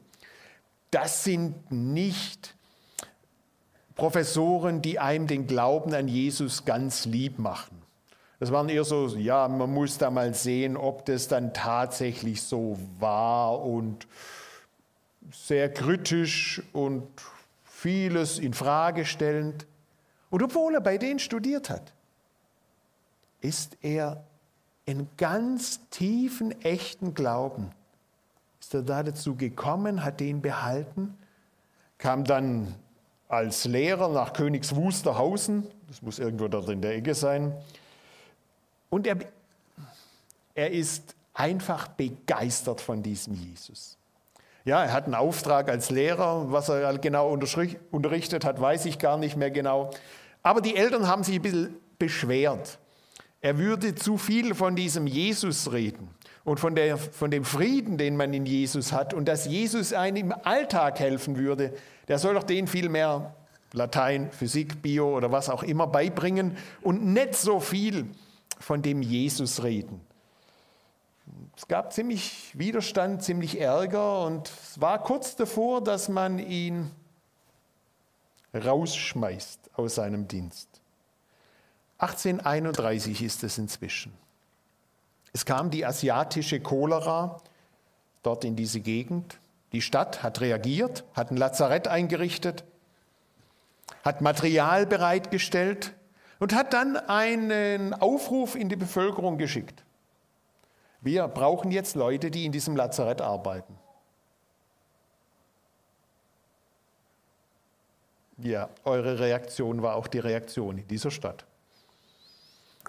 Das 0.92 1.26
sind 1.26 1.72
nicht 1.72 2.56
Professoren, 4.02 4.82
die 4.82 4.98
einem 4.98 5.28
den 5.28 5.46
Glauben 5.46 5.94
an 5.94 6.08
Jesus 6.08 6.66
ganz 6.66 7.06
lieb 7.06 7.38
machen. 7.38 7.84
Das 8.40 8.52
waren 8.52 8.68
eher 8.68 8.84
so, 8.84 9.06
ja, 9.10 9.48
man 9.48 9.72
muss 9.72 10.00
da 10.00 10.10
mal 10.10 10.34
sehen, 10.34 10.76
ob 10.76 11.06
das 11.06 11.28
dann 11.28 11.54
tatsächlich 11.54 12.42
so 12.42 12.80
war 12.98 13.62
und 13.62 14.08
sehr 15.32 15.72
kritisch 15.72 16.64
und 16.74 17.08
vieles 17.64 18.40
in 18.40 18.56
Frage 18.56 19.06
stellend. 19.06 19.68
Und 20.32 20.42
obwohl 20.42 20.74
er 20.74 20.82
bei 20.82 20.98
denen 20.98 21.20
studiert 21.20 21.70
hat, 21.70 21.94
ist 23.40 23.78
er 23.84 24.24
in 24.86 25.10
ganz 25.16 25.88
tiefen, 25.92 26.60
echten 26.64 27.14
Glauben, 27.14 27.70
ist 28.60 28.74
er 28.74 28.82
da 28.82 29.04
dazu 29.04 29.36
gekommen, 29.36 30.04
hat 30.04 30.20
den 30.20 30.42
behalten, 30.42 31.20
kam 32.00 32.24
dann 32.24 32.74
als 33.32 33.66
Lehrer 33.66 34.10
nach 34.10 34.34
Königs 34.34 34.76
Wusterhausen, 34.76 35.66
das 35.88 36.02
muss 36.02 36.20
irgendwo 36.20 36.48
dort 36.48 36.70
in 36.70 36.82
der 36.82 36.96
Ecke 36.96 37.16
sein, 37.16 37.54
und 38.90 39.08
er, 39.08 39.18
er 40.54 40.72
ist 40.72 41.16
einfach 41.34 41.88
begeistert 41.88 42.82
von 42.82 43.02
diesem 43.02 43.34
Jesus. 43.34 43.98
Ja, 44.66 44.84
er 44.84 44.92
hat 44.92 45.06
einen 45.06 45.16
Auftrag 45.16 45.70
als 45.70 45.90
Lehrer, 45.90 46.52
was 46.52 46.68
er 46.70 46.98
genau 46.98 47.32
unterrichtet 47.32 48.44
hat, 48.44 48.60
weiß 48.60 48.86
ich 48.86 49.00
gar 49.00 49.18
nicht 49.18 49.38
mehr 49.38 49.50
genau. 49.50 49.92
Aber 50.44 50.60
die 50.60 50.76
Eltern 50.76 51.08
haben 51.08 51.24
sich 51.24 51.36
ein 51.36 51.42
bisschen 51.42 51.76
beschwert. 51.98 52.80
Er 53.40 53.58
würde 53.58 53.96
zu 53.96 54.18
viel 54.18 54.54
von 54.54 54.76
diesem 54.76 55.08
Jesus 55.08 55.72
reden 55.72 56.10
und 56.44 56.60
von, 56.60 56.76
der, 56.76 56.98
von 56.98 57.32
dem 57.32 57.46
Frieden, 57.46 57.98
den 57.98 58.18
man 58.18 58.34
in 58.34 58.46
Jesus 58.46 58.92
hat 58.92 59.14
und 59.14 59.26
dass 59.26 59.46
Jesus 59.46 59.94
einem 59.94 60.18
im 60.18 60.34
Alltag 60.44 61.00
helfen 61.00 61.38
würde. 61.38 61.74
Der 62.08 62.18
soll 62.18 62.34
doch 62.34 62.44
den 62.44 62.68
viel 62.68 62.90
mehr 62.90 63.36
Latein, 63.74 64.32
Physik, 64.32 64.82
Bio 64.82 65.16
oder 65.16 65.32
was 65.32 65.50
auch 65.50 65.64
immer 65.64 65.88
beibringen 65.88 66.58
und 66.82 67.06
nicht 67.06 67.36
so 67.36 67.60
viel 67.60 68.08
von 68.60 68.82
dem 68.82 69.02
Jesus 69.02 69.64
reden. 69.64 70.02
Es 71.56 71.68
gab 71.68 71.94
ziemlich 71.94 72.52
Widerstand, 72.54 73.24
ziemlich 73.24 73.60
Ärger 73.60 74.26
und 74.26 74.50
es 74.50 74.82
war 74.82 75.02
kurz 75.04 75.36
davor, 75.36 75.82
dass 75.84 76.10
man 76.10 76.40
ihn 76.40 76.92
rausschmeißt 78.54 79.72
aus 79.76 79.96
seinem 79.96 80.28
Dienst. 80.28 80.68
1831 82.00 83.22
ist 83.22 83.44
es 83.44 83.58
inzwischen. 83.58 84.12
Es 85.34 85.46
kam 85.46 85.70
die 85.72 85.86
asiatische 85.86 86.60
Cholera 86.60 87.42
dort 88.24 88.44
in 88.44 88.56
diese 88.56 88.82
Gegend. 88.82 89.38
Die 89.72 89.82
Stadt 89.82 90.24
hat 90.24 90.42
reagiert, 90.42 91.04
hat 91.14 91.32
ein 91.32 91.38
Lazarett 91.38 91.88
eingerichtet, 91.88 92.64
hat 94.04 94.22
Material 94.22 94.86
bereitgestellt 94.86 95.94
und 96.40 96.54
hat 96.54 96.74
dann 96.74 96.98
einen 96.98 97.94
Aufruf 97.94 98.56
in 98.56 98.68
die 98.68 98.76
Bevölkerung 98.76 99.38
geschickt. 99.38 99.84
Wir 101.00 101.28
brauchen 101.28 101.72
jetzt 101.72 101.96
Leute, 101.96 102.30
die 102.30 102.46
in 102.46 102.52
diesem 102.52 102.76
Lazarett 102.76 103.22
arbeiten. 103.22 103.78
Ja, 108.38 108.70
eure 108.84 109.20
Reaktion 109.20 109.82
war 109.82 109.96
auch 109.96 110.08
die 110.08 110.20
Reaktion 110.20 110.80
in 110.80 110.88
dieser 110.88 111.12
Stadt. 111.12 111.46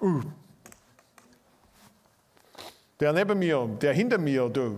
Uh. 0.01 0.23
Der 3.03 3.12
neben 3.12 3.37
mir, 3.37 3.67
der 3.81 3.93
hinter 3.95 4.17
mir, 4.17 4.49
der, 4.49 4.71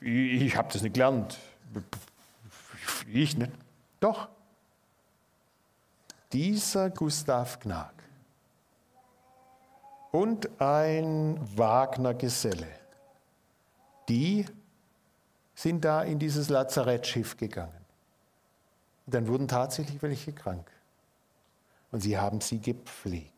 ich, 0.00 0.42
ich 0.42 0.56
habe 0.56 0.72
das 0.72 0.82
nicht 0.82 0.94
gelernt. 0.94 1.38
Ich 3.06 3.36
nicht. 3.36 3.52
Doch. 4.00 4.28
Dieser 6.32 6.90
Gustav 6.90 7.60
Gnag 7.60 7.92
und 10.10 10.60
ein 10.60 11.38
Wagner-Geselle, 11.56 12.66
die 14.08 14.46
sind 15.54 15.84
da 15.84 16.02
in 16.02 16.18
dieses 16.18 16.48
Lazarettschiff 16.48 17.36
gegangen. 17.36 17.84
Dann 19.06 19.28
wurden 19.28 19.46
tatsächlich 19.46 20.02
welche 20.02 20.32
krank. 20.32 20.68
Und 21.92 22.00
sie 22.00 22.18
haben 22.18 22.40
sie 22.40 22.58
gepflegt. 22.58 23.37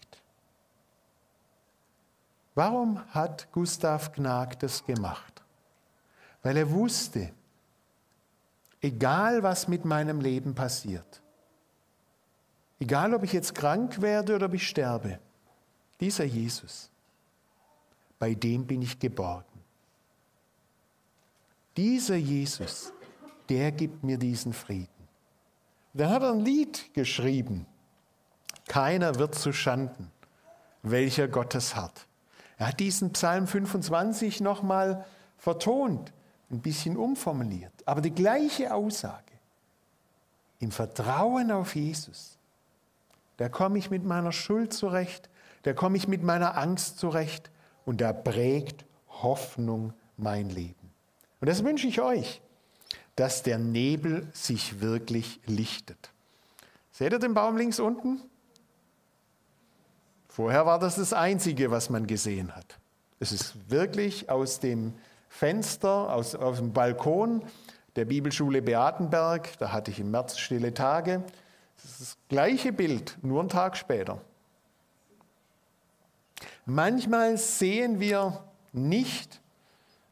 Warum 2.54 3.00
hat 3.10 3.50
Gustav 3.52 4.12
Gnag 4.12 4.58
das 4.58 4.84
gemacht? 4.84 5.42
Weil 6.42 6.56
er 6.56 6.70
wusste, 6.70 7.32
egal 8.80 9.42
was 9.42 9.68
mit 9.68 9.84
meinem 9.84 10.20
Leben 10.20 10.54
passiert, 10.54 11.22
egal 12.78 13.14
ob 13.14 13.22
ich 13.22 13.32
jetzt 13.32 13.54
krank 13.54 14.00
werde 14.00 14.34
oder 14.36 14.46
ob 14.46 14.54
ich 14.54 14.66
sterbe, 14.66 15.18
dieser 16.00 16.24
Jesus, 16.24 16.90
bei 18.18 18.34
dem 18.34 18.66
bin 18.66 18.82
ich 18.82 18.98
geborgen. 18.98 19.44
Dieser 21.76 22.16
Jesus, 22.16 22.92
der 23.48 23.70
gibt 23.72 24.02
mir 24.02 24.18
diesen 24.18 24.52
Frieden. 24.52 24.88
Dann 25.94 26.10
hat 26.10 26.22
er 26.22 26.32
ein 26.32 26.40
Lied 26.40 26.92
geschrieben. 26.94 27.66
Keiner 28.68 29.14
wird 29.16 29.34
zu 29.34 29.52
Schanden, 29.52 30.10
welcher 30.82 31.28
Gottes 31.28 31.74
hat. 31.74 32.06
Er 32.60 32.68
hat 32.68 32.78
diesen 32.78 33.12
Psalm 33.12 33.48
25 33.48 34.40
nochmal 34.40 35.04
vertont, 35.36 36.12
ein 36.52 36.60
bisschen 36.60 36.96
umformuliert. 36.96 37.72
Aber 37.86 38.00
die 38.00 38.14
gleiche 38.14 38.72
Aussage. 38.72 39.24
Im 40.60 40.70
Vertrauen 40.70 41.50
auf 41.50 41.74
Jesus, 41.74 42.38
da 43.38 43.48
komme 43.48 43.78
ich 43.78 43.90
mit 43.90 44.04
meiner 44.04 44.30
Schuld 44.30 44.72
zurecht, 44.72 45.28
da 45.64 45.72
komme 45.72 45.96
ich 45.96 46.06
mit 46.06 46.22
meiner 46.22 46.56
Angst 46.56 46.98
zurecht 46.98 47.50
und 47.84 48.00
da 48.00 48.12
prägt 48.12 48.84
Hoffnung 49.08 49.92
mein 50.16 50.50
Leben. 50.50 50.92
Und 51.40 51.48
das 51.48 51.64
wünsche 51.64 51.88
ich 51.88 52.00
euch 52.00 52.40
dass 53.20 53.42
der 53.42 53.58
Nebel 53.58 54.26
sich 54.32 54.80
wirklich 54.80 55.40
lichtet. 55.44 56.10
Seht 56.90 57.12
ihr 57.12 57.18
den 57.18 57.34
Baum 57.34 57.58
links 57.58 57.78
unten? 57.78 58.22
Vorher 60.40 60.64
war 60.64 60.78
das 60.78 60.96
das 60.96 61.12
Einzige, 61.12 61.70
was 61.70 61.90
man 61.90 62.06
gesehen 62.06 62.56
hat. 62.56 62.78
Es 63.18 63.30
ist 63.30 63.70
wirklich 63.70 64.30
aus 64.30 64.58
dem 64.58 64.94
Fenster, 65.28 66.14
aus, 66.14 66.34
aus 66.34 66.56
dem 66.56 66.72
Balkon 66.72 67.42
der 67.94 68.06
Bibelschule 68.06 68.62
Beatenberg, 68.62 69.58
da 69.58 69.70
hatte 69.70 69.90
ich 69.90 70.00
im 70.00 70.10
März 70.10 70.38
stille 70.38 70.72
Tage, 70.72 71.22
das 71.76 71.90
ist 71.90 72.00
das 72.00 72.16
gleiche 72.30 72.72
Bild, 72.72 73.18
nur 73.20 73.40
einen 73.40 73.50
Tag 73.50 73.76
später. 73.76 74.18
Manchmal 76.64 77.36
sehen 77.36 78.00
wir 78.00 78.42
nicht, 78.72 79.42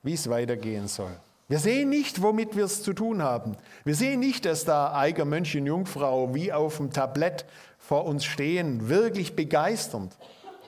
wie 0.02 0.12
es 0.12 0.28
weitergehen 0.28 0.88
soll. 0.88 1.16
Wir 1.48 1.58
sehen 1.58 1.88
nicht, 1.88 2.20
womit 2.20 2.56
wir 2.56 2.66
es 2.66 2.82
zu 2.82 2.92
tun 2.92 3.22
haben. 3.22 3.56
Wir 3.84 3.94
sehen 3.94 4.20
nicht, 4.20 4.44
dass 4.44 4.66
da 4.66 4.94
Eiger 4.94 5.24
Mönch 5.24 5.56
und 5.56 5.64
Jungfrau 5.64 6.34
wie 6.34 6.52
auf 6.52 6.76
dem 6.76 6.92
Tablett 6.92 7.46
vor 7.78 8.04
uns 8.04 8.26
stehen, 8.26 8.90
wirklich 8.90 9.34
begeisternd. 9.34 10.16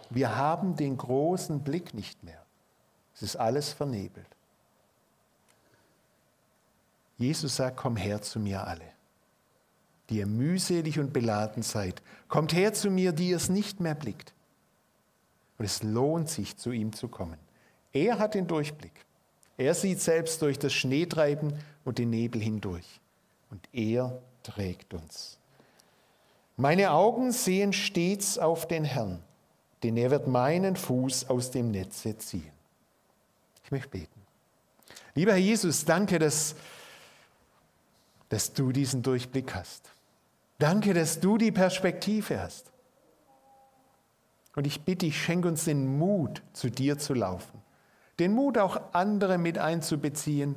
Wir 0.09 0.37
haben 0.37 0.77
den 0.77 0.97
großen 0.97 1.61
Blick 1.61 1.93
nicht 1.93 2.25
mehr. 2.25 2.43
Es 3.15 3.23
ist 3.23 3.37
alles 3.37 3.73
vernebelt. 3.73 4.27
Jesus 7.19 7.57
sagt, 7.57 7.77
komm 7.77 7.97
her 7.97 8.23
zu 8.23 8.41
mir 8.41 8.67
alle, 8.67 8.87
die 10.09 10.17
ihr 10.17 10.27
mühselig 10.27 10.99
und 10.99 11.13
beladen 11.13 11.63
seid. 11.63 12.01
Kommt 12.29 12.55
her 12.55 12.73
zu 12.73 12.91
mir, 12.91 13.13
die 13.13 13.29
ihr 13.29 13.37
es 13.37 13.51
nicht 13.51 13.81
mehr 13.81 13.95
blickt. 13.95 14.33
Und 15.59 15.67
es 15.67 15.83
lohnt 15.83 16.31
sich, 16.31 16.57
zu 16.57 16.71
ihm 16.71 16.95
zu 16.95 17.09
kommen. 17.09 17.37
Er 17.93 18.19
hat 18.19 18.33
den 18.33 18.47
Durchblick. 18.47 19.05
Er 19.61 19.75
sieht 19.75 20.01
selbst 20.01 20.41
durch 20.41 20.59
das 20.59 20.73
Schneetreiben 20.73 21.53
und 21.85 21.99
den 21.99 22.09
Nebel 22.09 22.41
hindurch. 22.41 22.99
Und 23.51 23.69
er 23.75 24.19
trägt 24.43 24.95
uns. 24.95 25.39
Meine 26.57 26.93
Augen 26.93 27.31
sehen 27.31 27.75
stets 27.75 28.39
auf 28.39 28.67
den 28.67 28.85
Herrn, 28.85 29.23
denn 29.83 29.99
er 29.99 30.11
wird 30.11 30.27
meinen 30.27 30.77
Fuß 30.77 31.29
aus 31.29 31.51
dem 31.51 31.73
Netze 31.73 32.17
ziehen. 32.17 32.51
Ich 33.63 33.71
möchte 33.71 33.91
beten. 33.91 34.23
Lieber 35.15 35.33
Herr 35.33 35.39
Jesus, 35.39 35.85
danke, 35.85 36.19
dass, 36.19 36.55
dass 38.31 38.55
du 38.55 38.73
diesen 38.73 39.03
Durchblick 39.03 39.55
hast. 39.55 39.91
Danke, 40.59 40.95
dass 40.95 41.21
du 41.21 41.37
die 41.37 41.53
Perspektive 41.53 42.41
hast. 42.41 42.73
Und 44.57 44.67
ich 44.67 44.81
bitte 44.81 45.05
dich, 45.05 45.23
schenk 45.23 45.45
uns 45.45 45.67
den 45.67 45.99
Mut, 45.99 46.41
zu 46.55 46.71
dir 46.71 46.97
zu 46.97 47.13
laufen. 47.13 47.61
Den 48.21 48.35
Mut, 48.35 48.59
auch 48.59 48.81
andere 48.93 49.39
mit 49.39 49.59
einzubeziehen, 49.59 50.55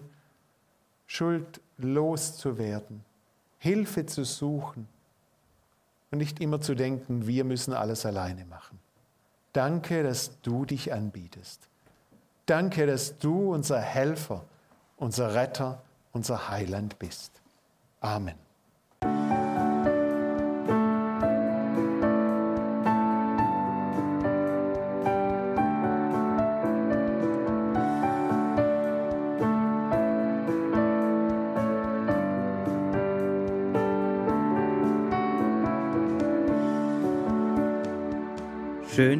Schuld 1.08 1.62
loszuwerden, 1.78 3.04
Hilfe 3.58 4.06
zu 4.06 4.26
suchen 4.26 4.88
und 6.12 6.18
nicht 6.18 6.42
immer 6.42 6.60
zu 6.60 6.76
denken, 6.76 7.26
wir 7.26 7.46
müssen 7.46 7.74
alles 7.74 8.06
alleine 8.06 8.46
machen. 8.46 8.80
Danke, 9.54 10.04
dass 10.04 10.42
du 10.42 10.66
dich 10.66 10.92
anbietest. 10.92 11.70
Danke, 12.46 12.86
dass 12.86 13.18
du 13.18 13.54
unser 13.54 13.80
Helfer, 13.80 14.44
unser 14.98 15.34
Retter, 15.34 15.82
unser 16.12 16.50
Heiland 16.50 17.00
bist. 17.00 17.32
Amen. 18.02 18.43